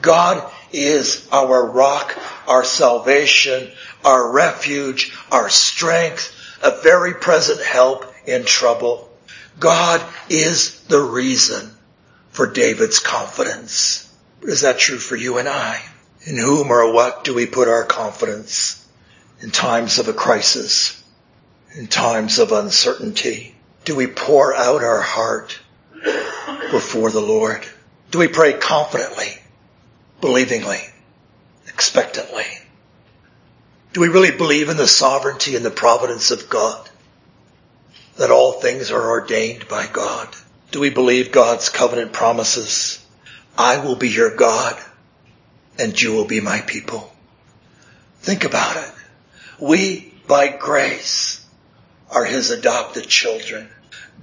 God 0.01 0.49
is 0.71 1.27
our 1.31 1.65
rock, 1.65 2.17
our 2.47 2.63
salvation, 2.63 3.69
our 4.03 4.31
refuge, 4.31 5.13
our 5.31 5.49
strength, 5.49 6.35
a 6.63 6.81
very 6.81 7.13
present 7.13 7.61
help 7.61 8.05
in 8.25 8.45
trouble. 8.45 9.09
God 9.59 10.01
is 10.29 10.81
the 10.83 11.01
reason 11.01 11.71
for 12.29 12.47
David's 12.51 12.99
confidence. 12.99 14.05
Is 14.41 14.61
that 14.61 14.79
true 14.79 14.99
for 14.99 15.15
you 15.15 15.37
and 15.37 15.49
I? 15.49 15.81
In 16.25 16.37
whom 16.37 16.71
or 16.71 16.93
what 16.93 17.23
do 17.23 17.33
we 17.33 17.45
put 17.45 17.67
our 17.67 17.83
confidence 17.85 18.85
in 19.41 19.51
times 19.51 19.99
of 19.99 20.07
a 20.07 20.13
crisis, 20.13 21.01
in 21.77 21.87
times 21.87 22.39
of 22.39 22.51
uncertainty? 22.51 23.55
Do 23.85 23.95
we 23.95 24.07
pour 24.07 24.53
out 24.53 24.83
our 24.83 25.01
heart 25.01 25.59
before 26.71 27.11
the 27.11 27.21
Lord? 27.21 27.65
Do 28.11 28.19
we 28.19 28.27
pray 28.27 28.53
confidently, 28.53 29.27
believingly, 30.21 30.81
expectantly? 31.67 32.45
Do 33.93 34.01
we 34.01 34.07
really 34.07 34.31
believe 34.31 34.69
in 34.69 34.77
the 34.77 34.87
sovereignty 34.87 35.55
and 35.55 35.65
the 35.65 35.71
providence 35.71 36.31
of 36.31 36.49
God? 36.49 36.89
That 38.17 38.31
all 38.31 38.53
things 38.53 38.91
are 38.91 39.09
ordained 39.09 39.67
by 39.67 39.87
God? 39.87 40.27
Do 40.71 40.79
we 40.79 40.89
believe 40.89 41.31
God's 41.31 41.69
covenant 41.69 42.13
promises? 42.13 43.03
I 43.57 43.79
will 43.79 43.95
be 43.95 44.09
your 44.09 44.35
God 44.35 44.79
and 45.79 45.99
you 45.99 46.13
will 46.13 46.25
be 46.25 46.41
my 46.41 46.61
people. 46.61 47.11
Think 48.19 48.43
about 48.43 48.77
it. 48.77 48.93
We, 49.59 50.13
by 50.27 50.49
grace, 50.49 51.45
are 52.11 52.25
his 52.25 52.51
adopted 52.51 53.07
children. 53.07 53.69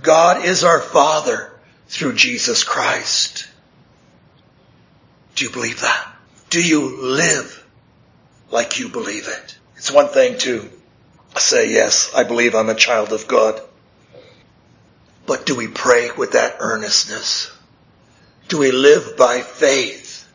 God 0.02 0.44
is 0.44 0.64
our 0.64 0.80
Father 0.80 1.52
through 1.88 2.14
Jesus 2.14 2.62
Christ. 2.62 3.48
Do 5.36 5.44
you 5.44 5.50
believe 5.50 5.82
that? 5.82 6.12
Do 6.50 6.62
you 6.62 7.02
live 7.02 7.64
like 8.50 8.78
you 8.78 8.88
believe 8.88 9.28
it? 9.28 9.58
It's 9.76 9.92
one 9.92 10.08
thing 10.08 10.38
to 10.38 10.68
say, 11.36 11.70
yes, 11.70 12.12
I 12.14 12.24
believe 12.24 12.54
I'm 12.54 12.70
a 12.70 12.74
child 12.74 13.12
of 13.12 13.28
God. 13.28 13.60
But 15.26 15.44
do 15.44 15.54
we 15.54 15.68
pray 15.68 16.10
with 16.16 16.32
that 16.32 16.56
earnestness? 16.60 17.50
Do 18.48 18.58
we 18.58 18.70
live 18.70 19.16
by 19.18 19.40
faith, 19.40 20.26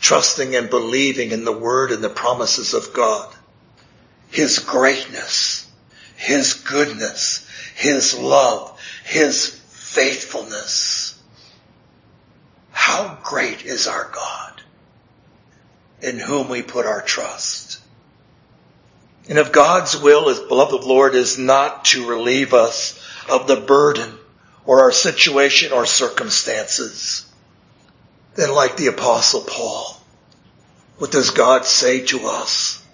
trusting 0.00 0.54
and 0.54 0.70
believing 0.70 1.32
in 1.32 1.44
the 1.44 1.56
word 1.56 1.90
and 1.90 2.04
the 2.04 2.10
promises 2.10 2.74
of 2.74 2.92
God? 2.92 3.34
His 4.30 4.58
greatness, 4.58 5.68
His 6.16 6.54
goodness, 6.54 7.48
His 7.74 8.16
love, 8.16 8.78
His 9.04 9.48
faithfulness. 9.48 11.05
How 12.86 13.18
great 13.24 13.64
is 13.64 13.88
our 13.88 14.08
God 14.14 14.62
in 16.00 16.20
whom 16.20 16.48
we 16.48 16.62
put 16.62 16.86
our 16.86 17.02
trust. 17.02 17.80
And 19.28 19.38
if 19.38 19.50
God's 19.50 20.00
will, 20.00 20.28
as 20.28 20.38
beloved 20.38 20.84
Lord, 20.84 21.16
is 21.16 21.36
not 21.36 21.86
to 21.86 22.06
relieve 22.06 22.54
us 22.54 23.04
of 23.28 23.48
the 23.48 23.56
burden 23.56 24.16
or 24.64 24.82
our 24.82 24.92
situation 24.92 25.72
or 25.72 25.84
circumstances, 25.84 27.26
then 28.36 28.52
like 28.52 28.76
the 28.76 28.86
apostle 28.86 29.40
Paul, 29.40 30.00
what 30.98 31.10
does 31.10 31.30
God 31.30 31.64
say 31.64 32.02
to 32.04 32.28
us? 32.28 32.84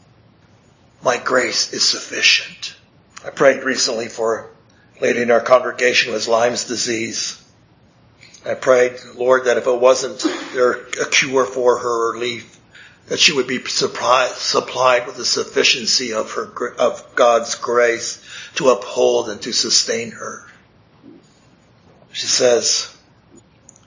My 1.04 1.18
grace 1.18 1.74
is 1.74 1.86
sufficient. 1.86 2.76
I 3.26 3.28
prayed 3.28 3.62
recently 3.62 4.08
for 4.08 4.48
a 4.98 5.02
lady 5.02 5.20
in 5.20 5.30
our 5.30 5.42
congregation 5.42 6.14
with 6.14 6.28
Lyme's 6.28 6.64
disease. 6.64 7.41
I 8.44 8.54
prayed, 8.54 8.98
Lord, 9.14 9.44
that 9.44 9.56
if 9.56 9.66
it 9.66 9.80
wasn't 9.80 10.20
there 10.52 10.72
a 10.72 11.08
cure 11.08 11.44
for 11.44 11.78
her 11.78 12.12
relief, 12.12 12.58
that 13.06 13.20
she 13.20 13.32
would 13.32 13.46
be 13.46 13.62
supplied 13.64 15.06
with 15.06 15.16
the 15.16 15.24
sufficiency 15.24 16.12
of 16.12 16.32
her, 16.32 16.74
of 16.78 17.14
God's 17.14 17.54
grace 17.54 18.22
to 18.56 18.70
uphold 18.70 19.28
and 19.28 19.40
to 19.42 19.52
sustain 19.52 20.12
her. 20.12 20.46
She 22.12 22.26
says, 22.26 22.94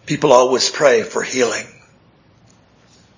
people 0.05 0.31
always 0.31 0.69
pray 0.69 1.03
for 1.03 1.21
healing. 1.21 1.67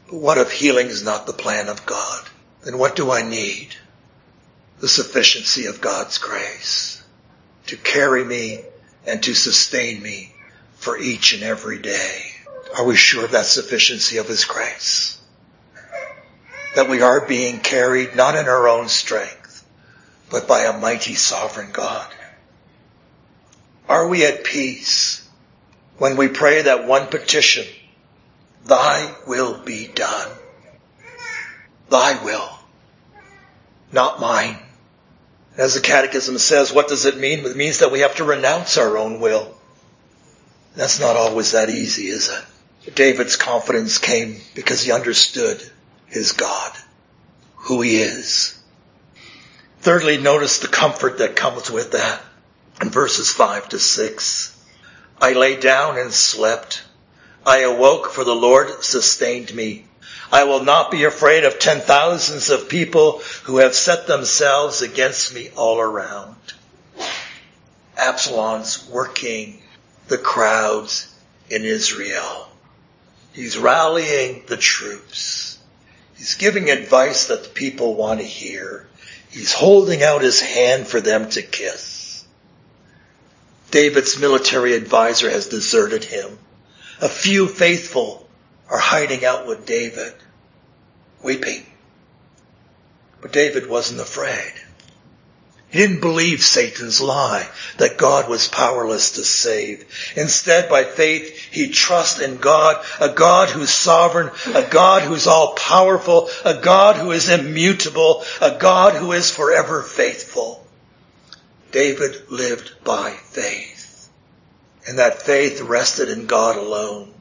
But 0.08 0.16
what 0.18 0.38
if 0.38 0.52
healing 0.52 0.88
is 0.88 1.04
not 1.04 1.28
the 1.28 1.34
plan 1.34 1.68
of 1.68 1.86
God? 1.86 2.24
Then 2.64 2.78
what 2.78 2.96
do 2.96 3.12
I 3.12 3.22
need? 3.28 3.76
The 4.80 4.88
sufficiency 4.88 5.66
of 5.66 5.82
God's 5.82 6.18
grace 6.18 7.04
to 7.68 7.78
carry 7.78 8.24
me 8.24 8.64
and 9.06 9.22
to 9.24 9.34
sustain 9.34 10.02
me 10.02 10.34
for 10.78 10.98
each 10.98 11.34
and 11.34 11.44
every 11.44 11.80
day. 11.80 12.22
Are 12.76 12.86
we 12.86 12.96
sure 12.96 13.26
of 13.26 13.32
that 13.32 13.46
sufficiency 13.46 14.18
of 14.18 14.28
His 14.28 14.46
grace? 14.46 15.20
That 16.74 16.90
we 16.90 17.02
are 17.02 17.26
being 17.26 17.60
carried 17.60 18.16
not 18.16 18.36
in 18.36 18.48
our 18.48 18.68
own 18.68 18.88
strength, 18.88 19.66
but 20.30 20.48
by 20.48 20.64
a 20.64 20.78
mighty 20.78 21.16
sovereign 21.16 21.72
God. 21.72 22.14
Are 23.90 24.08
we 24.08 24.26
at 24.26 24.44
peace 24.44 25.28
when 25.98 26.18
we 26.18 26.28
pray 26.28 26.64
that 26.64 26.88
one 26.88 27.08
petition, 27.08 27.66
thy 28.66 29.14
will 29.26 29.60
be 29.60 29.88
done? 29.88 30.30
Thy 31.90 32.24
will, 32.24 32.50
not 33.92 34.20
mine. 34.20 34.60
As 35.58 35.74
the 35.74 35.82
catechism 35.82 36.38
says, 36.38 36.72
what 36.72 36.90
does 36.90 37.06
it 37.06 37.18
mean? 37.18 37.46
It 37.46 37.58
means 37.58 37.80
that 37.80 37.92
we 37.92 38.02
have 38.02 38.18
to 38.18 38.26
renounce 38.26 38.78
our 38.78 38.98
own 38.98 39.20
will. 39.20 39.57
That's 40.78 41.00
not 41.00 41.16
always 41.16 41.54
that 41.54 41.72
easy, 41.72 42.08
is 42.08 42.30
it? 42.30 42.96
David's 42.96 43.36
confidence 43.36 43.98
came 43.98 44.38
because 44.54 44.84
he 44.84 44.92
understood 44.92 45.60
his 46.06 46.34
God, 46.34 46.72
who 47.56 47.82
he 47.82 47.98
is. 47.98 48.58
Thirdly, 49.80 50.20
notice 50.20 50.60
the 50.60 50.68
comfort 50.68 51.18
that 51.18 51.36
comes 51.36 51.72
with 51.72 51.94
that 51.94 52.22
in 52.80 52.92
verses 52.92 53.32
5 53.32 53.70
to 53.70 53.80
6. 53.80 54.66
I 55.20 55.34
lay 55.34 55.60
down 55.60 55.98
and 55.98 56.14
slept. 56.14 56.84
I 57.44 57.62
awoke 57.62 58.12
for 58.12 58.24
the 58.24 58.36
Lord 58.36 58.84
sustained 58.84 59.56
me. 59.56 59.86
I 60.32 60.44
will 60.44 60.64
not 60.64 60.92
be 60.92 61.06
afraid 61.06 61.44
of 61.44 61.58
ten 61.58 61.82
thousands 61.82 62.52
of 62.52 62.70
people 62.70 63.24
who 63.46 63.58
have 63.58 63.74
set 63.74 64.06
themselves 64.06 64.84
against 64.84 65.34
me 65.34 65.50
all 65.56 65.80
around. 65.80 66.36
Absalom's 67.98 68.88
working 68.90 69.64
the 70.08 70.18
crowds 70.18 71.14
in 71.50 71.64
Israel. 71.64 72.48
He's 73.34 73.58
rallying 73.58 74.44
the 74.48 74.58
troops. 74.58 75.60
He's 76.16 76.36
giving 76.36 76.70
advice 76.70 77.28
that 77.28 77.44
the 77.44 77.50
people 77.50 77.96
want 77.96 78.20
to 78.20 78.26
hear. 78.26 78.88
He's 79.30 79.54
holding 79.54 80.02
out 80.02 80.22
his 80.22 80.42
hand 80.42 80.88
for 80.88 81.00
them 81.00 81.30
to 81.32 81.42
kiss. 81.42 82.26
David's 83.70 84.18
military 84.18 84.74
advisor 84.74 85.30
has 85.30 85.48
deserted 85.48 86.04
him. 86.04 86.40
A 87.02 87.10
few 87.10 87.48
faithful 87.48 88.28
are 88.70 88.80
hiding 88.80 89.24
out 89.26 89.46
with 89.46 89.66
David, 89.66 90.14
weeping. 91.22 91.66
But 93.22 93.34
David 93.34 93.70
wasn't 93.70 94.02
afraid. 94.02 94.54
He 95.70 95.80
didn't 95.80 96.00
believe 96.00 96.42
Satan's 96.42 97.02
lie 97.02 97.48
that 97.78 97.98
God 97.98 98.30
was 98.30 98.48
powerless 98.48 99.12
to 99.12 99.24
save. 99.26 99.86
Instead, 100.16 100.70
by 100.70 100.86
faith, 100.86 101.38
he 101.52 101.70
trusts 101.70 102.22
in 102.22 102.38
God, 102.38 102.84
a 103.02 103.10
God 103.10 103.50
who's 103.50 103.70
sovereign, 103.70 104.32
a 104.54 104.64
God 104.64 105.02
who's 105.02 105.28
all 105.28 105.56
powerful, 105.56 106.30
a 106.46 106.54
God 106.62 106.96
who 106.96 107.12
is 107.12 107.28
immutable, 107.28 108.24
a 108.40 108.58
God 108.58 108.94
who 108.94 109.12
is 109.12 109.30
forever 109.30 109.84
faithful. 109.84 110.66
David 111.72 112.32
lived 112.32 112.72
by 112.86 113.12
faith. 113.12 114.10
And 114.88 115.00
that 115.00 115.22
faith 115.22 115.60
rested 115.60 116.08
in 116.08 116.28
God 116.28 116.56
alone. 116.56 117.14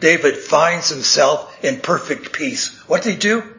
David 0.00 0.36
finds 0.36 0.88
himself 0.88 1.64
in 1.64 1.78
perfect 1.78 2.32
peace. 2.32 2.76
What 2.88 3.04
did 3.04 3.12
he 3.12 3.18
do? 3.20 3.54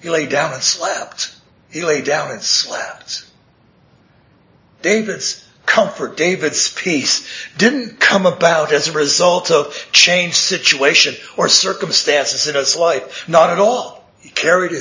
He 0.00 0.10
lay 0.10 0.26
down 0.26 0.54
and 0.54 0.62
slept. 0.62 1.37
He 1.70 1.82
lay 1.82 2.02
down 2.02 2.30
and 2.30 2.42
slept. 2.42 3.24
David's 4.82 5.44
comfort, 5.66 6.16
David's 6.16 6.72
peace 6.72 7.28
didn't 7.58 8.00
come 8.00 8.24
about 8.24 8.72
as 8.72 8.88
a 8.88 8.92
result 8.92 9.50
of 9.50 9.88
changed 9.92 10.36
situation 10.36 11.14
or 11.36 11.48
circumstances 11.48 12.46
in 12.48 12.54
his 12.54 12.74
life. 12.74 13.28
Not 13.28 13.50
at 13.50 13.58
all. 13.58 14.04
He 14.20 14.30
carried 14.30 14.72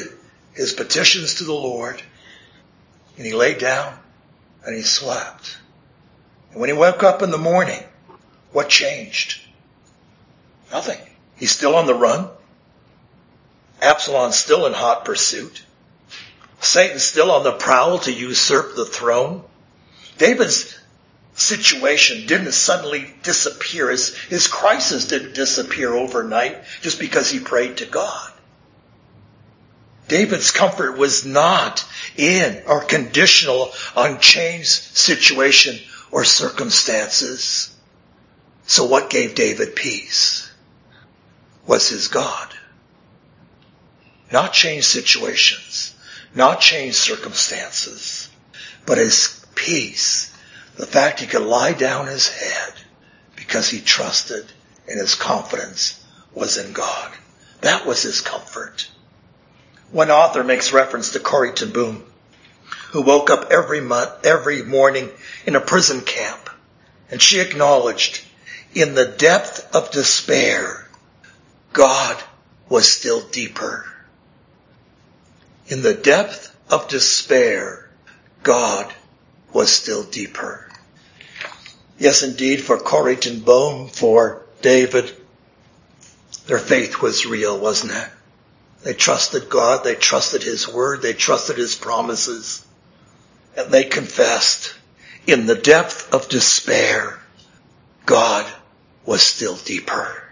his 0.54 0.74
petitions 0.74 1.36
to 1.36 1.44
the 1.44 1.54
Lord 1.54 2.02
and 3.18 3.26
he 3.26 3.34
lay 3.34 3.54
down 3.56 3.98
and 4.66 4.76
he 4.76 4.82
slept. 4.82 5.58
And 6.52 6.62
when 6.62 6.70
he 6.70 6.76
woke 6.76 7.04
up 7.04 7.22
in 7.22 7.32
the 7.32 7.38
morning, 7.38 7.84
What 8.52 8.70
changed? 8.70 9.42
Nothing. 10.72 11.00
He's 11.36 11.52
still 11.52 11.76
on 11.76 11.86
the 11.86 11.94
run. 11.94 12.30
Absalom's 13.82 14.36
still 14.36 14.66
in 14.66 14.74
hot 14.74 15.06
pursuit. 15.06 15.64
Satan's 16.60 17.04
still 17.04 17.32
on 17.32 17.44
the 17.44 17.52
prowl 17.54 18.00
to 18.00 18.12
usurp 18.12 18.76
the 18.76 18.86
throne. 18.86 19.44
David's 20.18 20.78
situation 21.36 22.26
didn't 22.26 22.54
suddenly 22.54 23.14
disappear. 23.24 23.92
His, 23.92 24.16
his 24.16 24.48
crisis 24.48 25.06
didn't 25.06 25.36
disappear 25.36 25.94
overnight 25.94 26.64
just 26.82 27.00
because 27.00 27.30
he 27.30 27.40
prayed 27.40 27.78
to 27.78 27.86
God. 27.86 28.32
David's 30.08 30.52
comfort 30.52 30.98
was 30.98 31.26
not 31.26 31.86
in 32.16 32.64
or 32.66 32.82
conditional 32.84 33.72
on 33.96 34.20
changed 34.20 34.70
situation 34.70 35.78
or 36.12 36.24
circumstances. 36.24 37.76
So 38.66 38.86
what 38.86 39.10
gave 39.10 39.36
David 39.36 39.76
peace 39.76 40.50
was 41.66 41.90
his 41.90 42.08
God. 42.08 42.54
Not 44.32 44.54
changed 44.54 44.88
situations, 44.88 45.94
not 46.36 46.62
change 46.62 46.96
circumstances, 46.96 48.30
but 48.86 48.98
his 48.98 49.46
peace. 49.56 50.34
The 50.76 50.86
fact 50.86 51.20
he 51.20 51.28
could 51.28 51.42
lie 51.42 51.74
down 51.74 52.08
his 52.08 52.30
head 52.30 52.74
because 53.36 53.70
he 53.70 53.80
trusted 53.82 54.46
and 54.88 55.00
his 55.00 55.16
confidence 55.16 56.04
was 56.34 56.58
in 56.58 56.74
God. 56.74 57.12
That 57.62 57.86
was 57.86 58.04
his 58.04 58.22
comfort. 58.22 58.88
One 59.92 60.12
author 60.12 60.44
makes 60.44 60.74
reference 60.74 61.12
to 61.12 61.20
Corrie 61.20 61.54
ten 61.54 61.72
Boom, 61.72 62.06
who 62.92 63.02
woke 63.02 63.30
up 63.30 63.52
every 63.52 63.82
month, 63.82 64.26
every 64.26 64.62
morning 64.64 65.10
in 65.46 65.56
a 65.56 65.62
prison 65.62 66.02
camp, 66.02 66.50
and 67.10 67.22
she 67.22 67.40
acknowledged, 67.40 68.24
in 68.74 68.96
the 68.96 69.08
depth 69.08 69.74
of 69.74 69.92
despair, 69.92 70.88
God 71.74 72.22
was 72.70 72.88
still 72.88 73.22
deeper. 73.22 73.86
In 75.68 75.82
the 75.82 75.94
depth 75.94 76.56
of 76.70 76.88
despair, 76.88 77.90
God 78.44 78.94
was 79.52 79.72
still 79.72 80.04
deeper. 80.04 80.70
Yes, 81.98 82.24
indeed, 82.24 82.62
for 82.62 82.78
Corrie 82.78 83.16
ten 83.16 83.42
for 83.42 84.46
David, 84.62 85.12
their 86.46 86.60
faith 86.60 87.02
was 87.02 87.26
real, 87.26 87.60
wasn't 87.60 87.94
it? 87.94 88.10
They 88.84 88.94
trusted 88.94 89.50
God. 89.50 89.84
They 89.84 89.96
trusted 89.96 90.44
His 90.44 90.68
Word. 90.68 91.02
They 91.02 91.14
trusted 91.14 91.58
His 91.58 91.76
promises. 91.76 92.66
And 93.58 93.72
they 93.72 93.84
confessed 93.84 94.76
in 95.26 95.46
the 95.46 95.56
depth 95.56 96.14
of 96.14 96.30
despair, 96.30 97.20
God 98.06 98.46
was 99.06 99.22
still 99.22 99.58
deeper. 99.58 100.24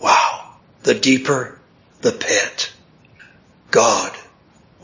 Wow. 0.00 0.54
The 0.82 0.94
deeper 0.94 1.58
the 2.02 2.12
pit, 2.12 2.70
God 3.74 4.16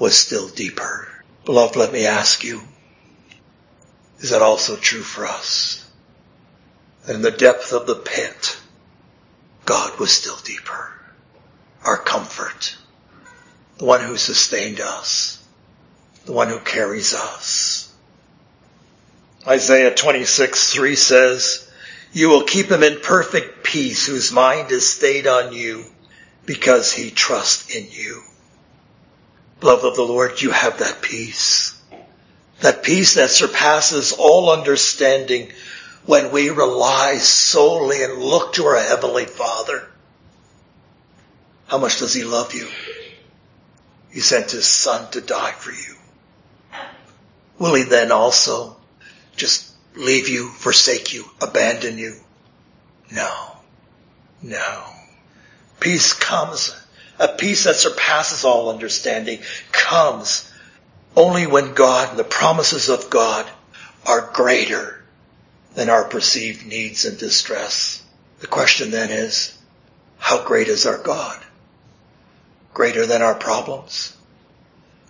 was 0.01 0.17
still 0.19 0.49
deeper. 0.49 1.07
Beloved, 1.45 1.77
let 1.77 1.93
me 1.93 2.07
ask 2.07 2.43
you, 2.43 2.61
is 4.19 4.31
that 4.31 4.43
also 4.43 4.75
true 4.75 5.03
for 5.03 5.27
us? 5.27 5.89
In 7.07 7.23
the 7.23 7.31
depth 7.31 7.73
of 7.73 7.87
the 7.87 7.95
pit, 7.95 8.59
God 9.65 9.97
was 10.01 10.11
still 10.11 10.35
deeper 10.43 10.93
our 11.85 11.99
comfort, 11.99 12.77
the 13.79 13.85
one 13.85 14.01
who 14.01 14.17
sustained 14.17 14.81
us, 14.81 15.41
the 16.27 16.33
one 16.33 16.49
who 16.49 16.59
carries 16.59 17.15
us. 17.15 17.95
Isaiah 19.47 19.95
26, 19.95 20.73
3 20.73 20.97
says, 20.97 21.71
You 22.13 22.29
will 22.29 22.43
keep 22.43 22.67
him 22.67 22.83
in 22.83 22.99
perfect 22.99 23.63
peace 23.63 24.05
whose 24.05 24.33
mind 24.33 24.73
is 24.73 24.93
stayed 24.93 25.29
on 25.29 25.53
you 25.53 25.85
because 26.45 26.93
he 26.93 27.13
trusts 27.13 27.73
in 27.73 27.87
you. 27.89 28.25
Love 29.63 29.85
of 29.85 29.97
the 29.97 30.03
Lord, 30.03 30.41
you 30.41 30.51
have 30.51 30.79
that 30.79 31.03
peace. 31.03 31.81
That 32.61 32.83
peace 32.83 33.15
that 33.15 33.31
surpasses 33.31 34.13
all 34.13 34.51
understanding 34.51 35.51
when 36.07 36.33
we 36.33 36.51
rely 36.51 37.19
solely 37.19 38.03
and 38.03 38.23
look 38.23 38.55
to 38.55 38.65
our 38.65 38.81
Heavenly 38.81 39.27
Father. 39.27 39.87
How 41.69 41.79
much 41.79 41.99
does 41.99 42.15
he 42.15 42.25
love 42.25 42.55
you? 42.55 42.69
He 44.11 44.21
sent 44.21 44.51
his 44.51 44.67
son 44.67 45.11
to 45.13 45.21
die 45.21 45.53
for 45.53 45.71
you. 45.71 45.97
Will 47.59 47.75
he 47.75 47.85
then 47.85 48.11
also 48.11 48.77
just 49.37 49.71
leave 49.95 50.29
you, 50.29 50.49
forsake 50.49 51.13
you, 51.13 51.25
abandon 51.41 51.99
you? 51.99 52.17
No. 53.13 53.57
No. 54.43 54.85
Peace 55.79 56.13
comes, 56.13 56.75
a 57.21 57.29
peace 57.29 57.65
that 57.65 57.77
surpasses 57.77 58.45
all 58.45 58.71
understanding 58.71 59.39
comes 59.71 60.51
only 61.15 61.47
when 61.47 61.75
God 61.75 62.11
and 62.11 62.19
the 62.19 62.25
promises 62.25 62.89
of 62.89 63.11
God 63.11 63.49
are 64.07 64.31
greater 64.33 65.05
than 65.75 65.89
our 65.89 66.05
perceived 66.05 66.67
needs 66.67 67.05
and 67.05 67.17
distress. 67.19 68.03
The 68.41 68.49
question 68.49 68.91
then 68.91 69.11
is, 69.11 69.57
how 70.19 70.45
great 70.45 70.67
is 70.67 70.87
our 70.87 70.99
God? 70.99 71.41
greater 72.73 73.07
than 73.07 73.23
our 73.23 73.35
problems? 73.35 74.17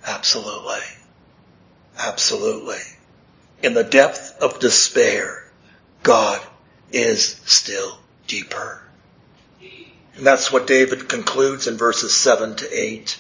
Absolutely. 0.07 0.81
Absolutely. 1.99 2.81
In 3.63 3.75
the 3.75 3.85
depth 3.85 4.39
of 4.41 4.61
despair, 4.61 5.45
God 6.03 6.41
is 6.91 7.41
still 7.45 7.99
deeper. 8.27 8.83
And 10.21 10.27
that's 10.27 10.53
what 10.53 10.67
David 10.67 11.09
concludes 11.09 11.67
in 11.67 11.79
verses 11.79 12.15
7 12.15 12.57
to 12.57 12.69
8. 12.71 13.19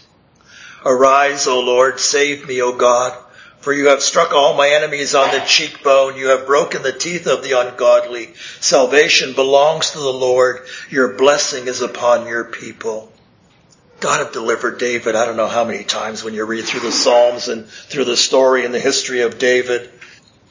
Arise, 0.84 1.46
O 1.46 1.60
Lord, 1.60 1.98
save 1.98 2.46
me, 2.46 2.60
O 2.60 2.76
God, 2.76 3.16
for 3.60 3.72
you 3.72 3.88
have 3.88 4.02
struck 4.02 4.34
all 4.34 4.52
my 4.52 4.68
enemies 4.68 5.14
on 5.14 5.30
the 5.30 5.40
cheekbone. 5.40 6.18
You 6.18 6.26
have 6.26 6.44
broken 6.44 6.82
the 6.82 6.92
teeth 6.92 7.26
of 7.26 7.42
the 7.42 7.58
ungodly. 7.58 8.34
Salvation 8.60 9.32
belongs 9.32 9.92
to 9.92 9.98
the 9.98 10.12
Lord. 10.12 10.66
Your 10.90 11.16
blessing 11.16 11.68
is 11.68 11.80
upon 11.80 12.26
your 12.26 12.44
people. 12.44 13.10
God 14.00 14.18
have 14.18 14.34
delivered 14.34 14.78
David, 14.78 15.16
I 15.16 15.24
don't 15.24 15.38
know 15.38 15.48
how 15.48 15.64
many 15.64 15.84
times 15.84 16.22
when 16.22 16.34
you 16.34 16.44
read 16.44 16.66
through 16.66 16.80
the 16.80 16.92
Psalms 16.92 17.48
and 17.48 17.66
through 17.66 18.04
the 18.04 18.16
story 18.18 18.66
and 18.66 18.74
the 18.74 18.78
history 18.78 19.22
of 19.22 19.38
David. 19.38 19.88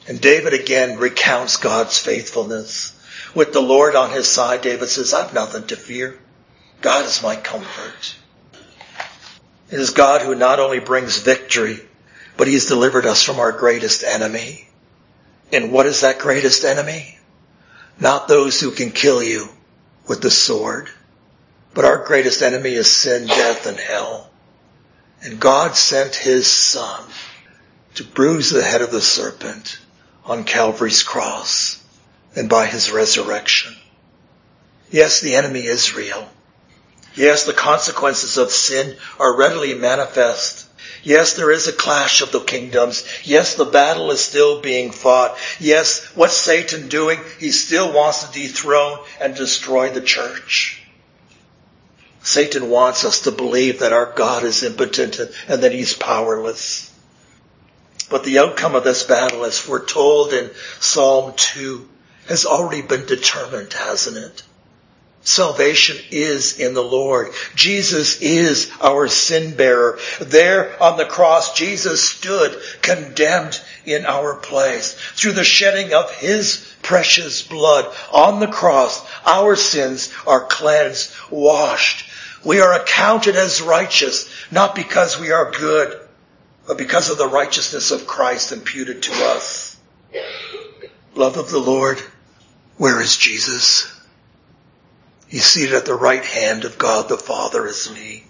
And 0.08 0.20
David 0.20 0.52
again 0.52 0.98
recounts 0.98 1.58
God's 1.58 1.96
faithfulness. 1.96 2.92
With 3.36 3.52
the 3.52 3.62
Lord 3.62 3.94
on 3.94 4.10
his 4.10 4.26
side, 4.26 4.62
David 4.62 4.88
says, 4.88 5.14
I've 5.14 5.32
nothing 5.32 5.68
to 5.68 5.76
fear. 5.76 6.18
God 6.80 7.04
is 7.04 7.22
my 7.22 7.36
comfort. 7.36 8.16
It 9.70 9.78
is 9.78 9.90
God 9.90 10.22
who 10.22 10.34
not 10.34 10.58
only 10.58 10.80
brings 10.80 11.18
victory, 11.18 11.78
but 12.36 12.46
he 12.46 12.54
has 12.54 12.66
delivered 12.66 13.06
us 13.06 13.22
from 13.22 13.38
our 13.38 13.52
greatest 13.52 14.02
enemy. 14.02 14.68
And 15.52 15.72
what 15.72 15.86
is 15.86 16.00
that 16.00 16.18
greatest 16.18 16.64
enemy? 16.64 17.18
Not 17.98 18.28
those 18.28 18.60
who 18.60 18.70
can 18.70 18.90
kill 18.90 19.22
you 19.22 19.48
with 20.08 20.22
the 20.22 20.30
sword 20.30 20.90
but 21.72 21.84
our 21.84 22.04
greatest 22.04 22.42
enemy 22.42 22.74
is 22.74 22.90
sin, 22.90 23.26
death, 23.26 23.66
and 23.66 23.78
hell. 23.78 24.30
And 25.22 25.38
God 25.38 25.76
sent 25.76 26.14
his 26.14 26.46
son 26.46 27.04
to 27.94 28.04
bruise 28.04 28.50
the 28.50 28.62
head 28.62 28.82
of 28.82 28.90
the 28.90 29.00
serpent 29.00 29.78
on 30.24 30.44
Calvary's 30.44 31.02
cross 31.02 31.82
and 32.34 32.48
by 32.48 32.66
his 32.66 32.90
resurrection. 32.90 33.74
Yes, 34.90 35.20
the 35.20 35.36
enemy 35.36 35.60
is 35.60 35.94
real. 35.94 36.28
Yes, 37.14 37.44
the 37.44 37.52
consequences 37.52 38.36
of 38.36 38.50
sin 38.50 38.96
are 39.18 39.36
readily 39.36 39.74
manifest. 39.74 40.66
Yes, 41.02 41.34
there 41.34 41.50
is 41.50 41.66
a 41.66 41.72
clash 41.72 42.20
of 42.20 42.30
the 42.30 42.40
kingdoms. 42.40 43.06
Yes, 43.24 43.54
the 43.54 43.64
battle 43.64 44.10
is 44.10 44.20
still 44.20 44.60
being 44.60 44.90
fought. 44.90 45.36
Yes, 45.58 46.04
what's 46.14 46.36
Satan 46.36 46.88
doing? 46.88 47.18
He 47.38 47.52
still 47.52 47.92
wants 47.92 48.24
to 48.24 48.32
dethrone 48.32 48.98
and 49.20 49.34
destroy 49.34 49.90
the 49.90 50.02
church. 50.02 50.82
Satan 52.22 52.68
wants 52.68 53.04
us 53.04 53.22
to 53.22 53.32
believe 53.32 53.80
that 53.80 53.94
our 53.94 54.12
God 54.12 54.44
is 54.44 54.62
impotent 54.62 55.18
and 55.48 55.62
that 55.62 55.72
he's 55.72 55.94
powerless. 55.94 56.92
But 58.10 58.24
the 58.24 58.40
outcome 58.40 58.74
of 58.74 58.84
this 58.84 59.04
battle, 59.04 59.44
as 59.44 59.58
foretold 59.58 60.34
in 60.34 60.50
Psalm 60.80 61.32
2, 61.34 61.88
has 62.28 62.44
already 62.44 62.82
been 62.82 63.06
determined, 63.06 63.72
hasn't 63.72 64.18
it? 64.18 64.42
Salvation 65.22 65.98
is 66.10 66.58
in 66.58 66.72
the 66.72 66.82
Lord. 66.82 67.28
Jesus 67.54 68.22
is 68.22 68.70
our 68.80 69.06
sin 69.06 69.54
bearer. 69.54 69.98
There 70.20 70.82
on 70.82 70.96
the 70.96 71.04
cross, 71.04 71.54
Jesus 71.54 72.02
stood 72.02 72.58
condemned 72.80 73.60
in 73.84 74.06
our 74.06 74.36
place. 74.36 74.94
Through 74.94 75.32
the 75.32 75.44
shedding 75.44 75.92
of 75.92 76.10
His 76.16 76.66
precious 76.82 77.42
blood 77.42 77.94
on 78.12 78.40
the 78.40 78.48
cross, 78.48 79.06
our 79.26 79.56
sins 79.56 80.10
are 80.26 80.46
cleansed, 80.46 81.12
washed, 81.30 82.10
we 82.44 82.60
are 82.60 82.72
accounted 82.72 83.36
as 83.36 83.60
righteous, 83.60 84.28
not 84.50 84.74
because 84.74 85.20
we 85.20 85.30
are 85.30 85.50
good, 85.50 86.00
but 86.66 86.78
because 86.78 87.10
of 87.10 87.18
the 87.18 87.28
righteousness 87.28 87.90
of 87.90 88.06
Christ 88.06 88.52
imputed 88.52 89.02
to 89.02 89.12
us. 89.12 89.76
Love 91.14 91.36
of 91.36 91.50
the 91.50 91.58
Lord, 91.58 92.00
Where 92.78 93.02
is 93.02 93.18
Jesus? 93.18 93.99
He's 95.30 95.46
seated 95.46 95.74
at 95.74 95.86
the 95.86 95.94
right 95.94 96.24
hand 96.24 96.64
of 96.64 96.76
God 96.76 97.08
the 97.08 97.16
Father, 97.16 97.64
isn't 97.64 97.96
he? 97.96 98.24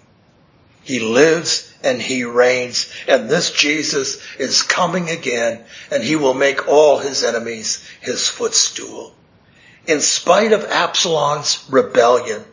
He 0.83 0.99
lives 0.99 1.73
and 1.83 1.99
he 1.99 2.25
reigns 2.25 2.93
and 3.07 3.27
this 3.27 3.49
Jesus 3.49 4.21
is 4.37 4.61
coming 4.61 5.09
again 5.09 5.63
and 5.89 6.03
he 6.03 6.15
will 6.15 6.35
make 6.35 6.67
all 6.67 6.99
his 6.99 7.23
enemies 7.23 7.83
his 8.01 8.27
footstool. 8.27 9.15
In 9.87 9.99
spite 9.99 10.53
of 10.53 10.63
Absalom's 10.65 11.65
rebellion, 11.71 12.43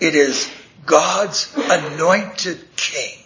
it 0.00 0.16
is 0.16 0.50
God's 0.84 1.48
anointed 1.56 2.74
king, 2.74 3.18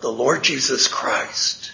the 0.00 0.12
Lord 0.12 0.44
Jesus 0.44 0.88
Christ, 0.88 1.72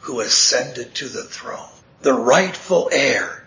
who 0.00 0.18
ascended 0.18 0.96
to 0.96 1.08
the 1.08 1.22
throne. 1.22 1.70
The 2.02 2.14
rightful 2.14 2.88
heir, 2.90 3.46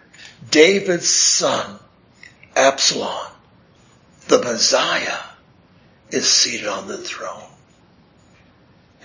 David's 0.50 1.10
son, 1.10 1.78
Absalom, 2.56 3.34
the 4.28 4.40
Messiah, 4.40 5.18
is 6.10 6.30
seated 6.30 6.68
on 6.68 6.88
the 6.88 6.98
throne. 6.98 7.50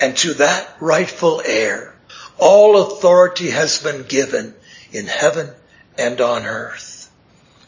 And 0.01 0.17
to 0.19 0.35
that 0.35 0.77
rightful 0.81 1.43
heir, 1.45 1.95
all 2.37 2.81
authority 2.83 3.51
has 3.51 3.83
been 3.83 4.05
given 4.05 4.55
in 4.93 5.07
heaven 5.07 5.51
and 5.97 6.21
on 6.21 6.47
earth. 6.47 7.11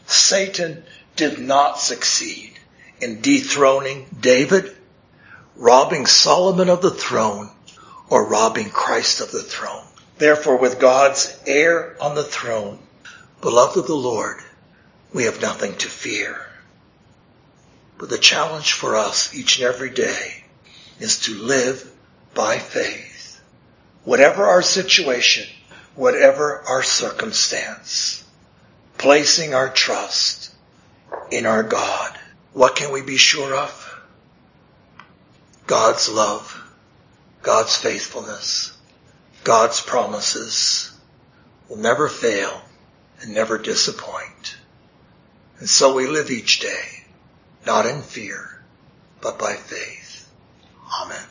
Satan 0.05 0.83
did 1.15 1.39
not 1.39 1.79
succeed 1.79 2.53
in 3.01 3.21
dethroning 3.21 4.05
David, 4.19 4.75
robbing 5.55 6.05
Solomon 6.05 6.69
of 6.69 6.81
the 6.81 6.91
throne, 6.91 7.49
or 8.09 8.27
robbing 8.27 8.69
Christ 8.69 9.21
of 9.21 9.31
the 9.31 9.43
throne. 9.43 9.83
Therefore, 10.17 10.57
with 10.57 10.79
God's 10.79 11.37
heir 11.47 11.97
on 11.99 12.15
the 12.15 12.23
throne, 12.23 12.79
beloved 13.41 13.77
of 13.77 13.87
the 13.87 13.95
Lord, 13.95 14.37
we 15.13 15.23
have 15.23 15.41
nothing 15.41 15.75
to 15.77 15.87
fear. 15.87 16.45
But 18.01 18.09
the 18.09 18.17
challenge 18.17 18.73
for 18.73 18.95
us 18.95 19.31
each 19.35 19.59
and 19.59 19.67
every 19.67 19.91
day 19.91 20.43
is 20.99 21.19
to 21.25 21.35
live 21.35 21.87
by 22.33 22.57
faith. 22.57 23.39
Whatever 24.05 24.43
our 24.43 24.63
situation, 24.63 25.47
whatever 25.93 26.63
our 26.67 26.81
circumstance, 26.81 28.23
placing 28.97 29.53
our 29.53 29.69
trust 29.69 30.51
in 31.29 31.45
our 31.45 31.61
God. 31.61 32.17
What 32.53 32.75
can 32.75 32.91
we 32.91 33.03
be 33.03 33.17
sure 33.17 33.55
of? 33.55 34.01
God's 35.67 36.09
love, 36.09 36.59
God's 37.43 37.75
faithfulness, 37.75 38.75
God's 39.43 39.79
promises 39.79 40.91
will 41.69 41.77
never 41.77 42.09
fail 42.09 42.63
and 43.21 43.35
never 43.35 43.59
disappoint. 43.59 44.57
And 45.59 45.69
so 45.69 45.93
we 45.93 46.07
live 46.07 46.31
each 46.31 46.61
day, 46.61 47.00
not 47.65 47.85
in 47.85 48.01
fear, 48.01 48.61
but 49.21 49.39
by 49.39 49.53
faith. 49.53 50.29
Amen. 51.01 51.30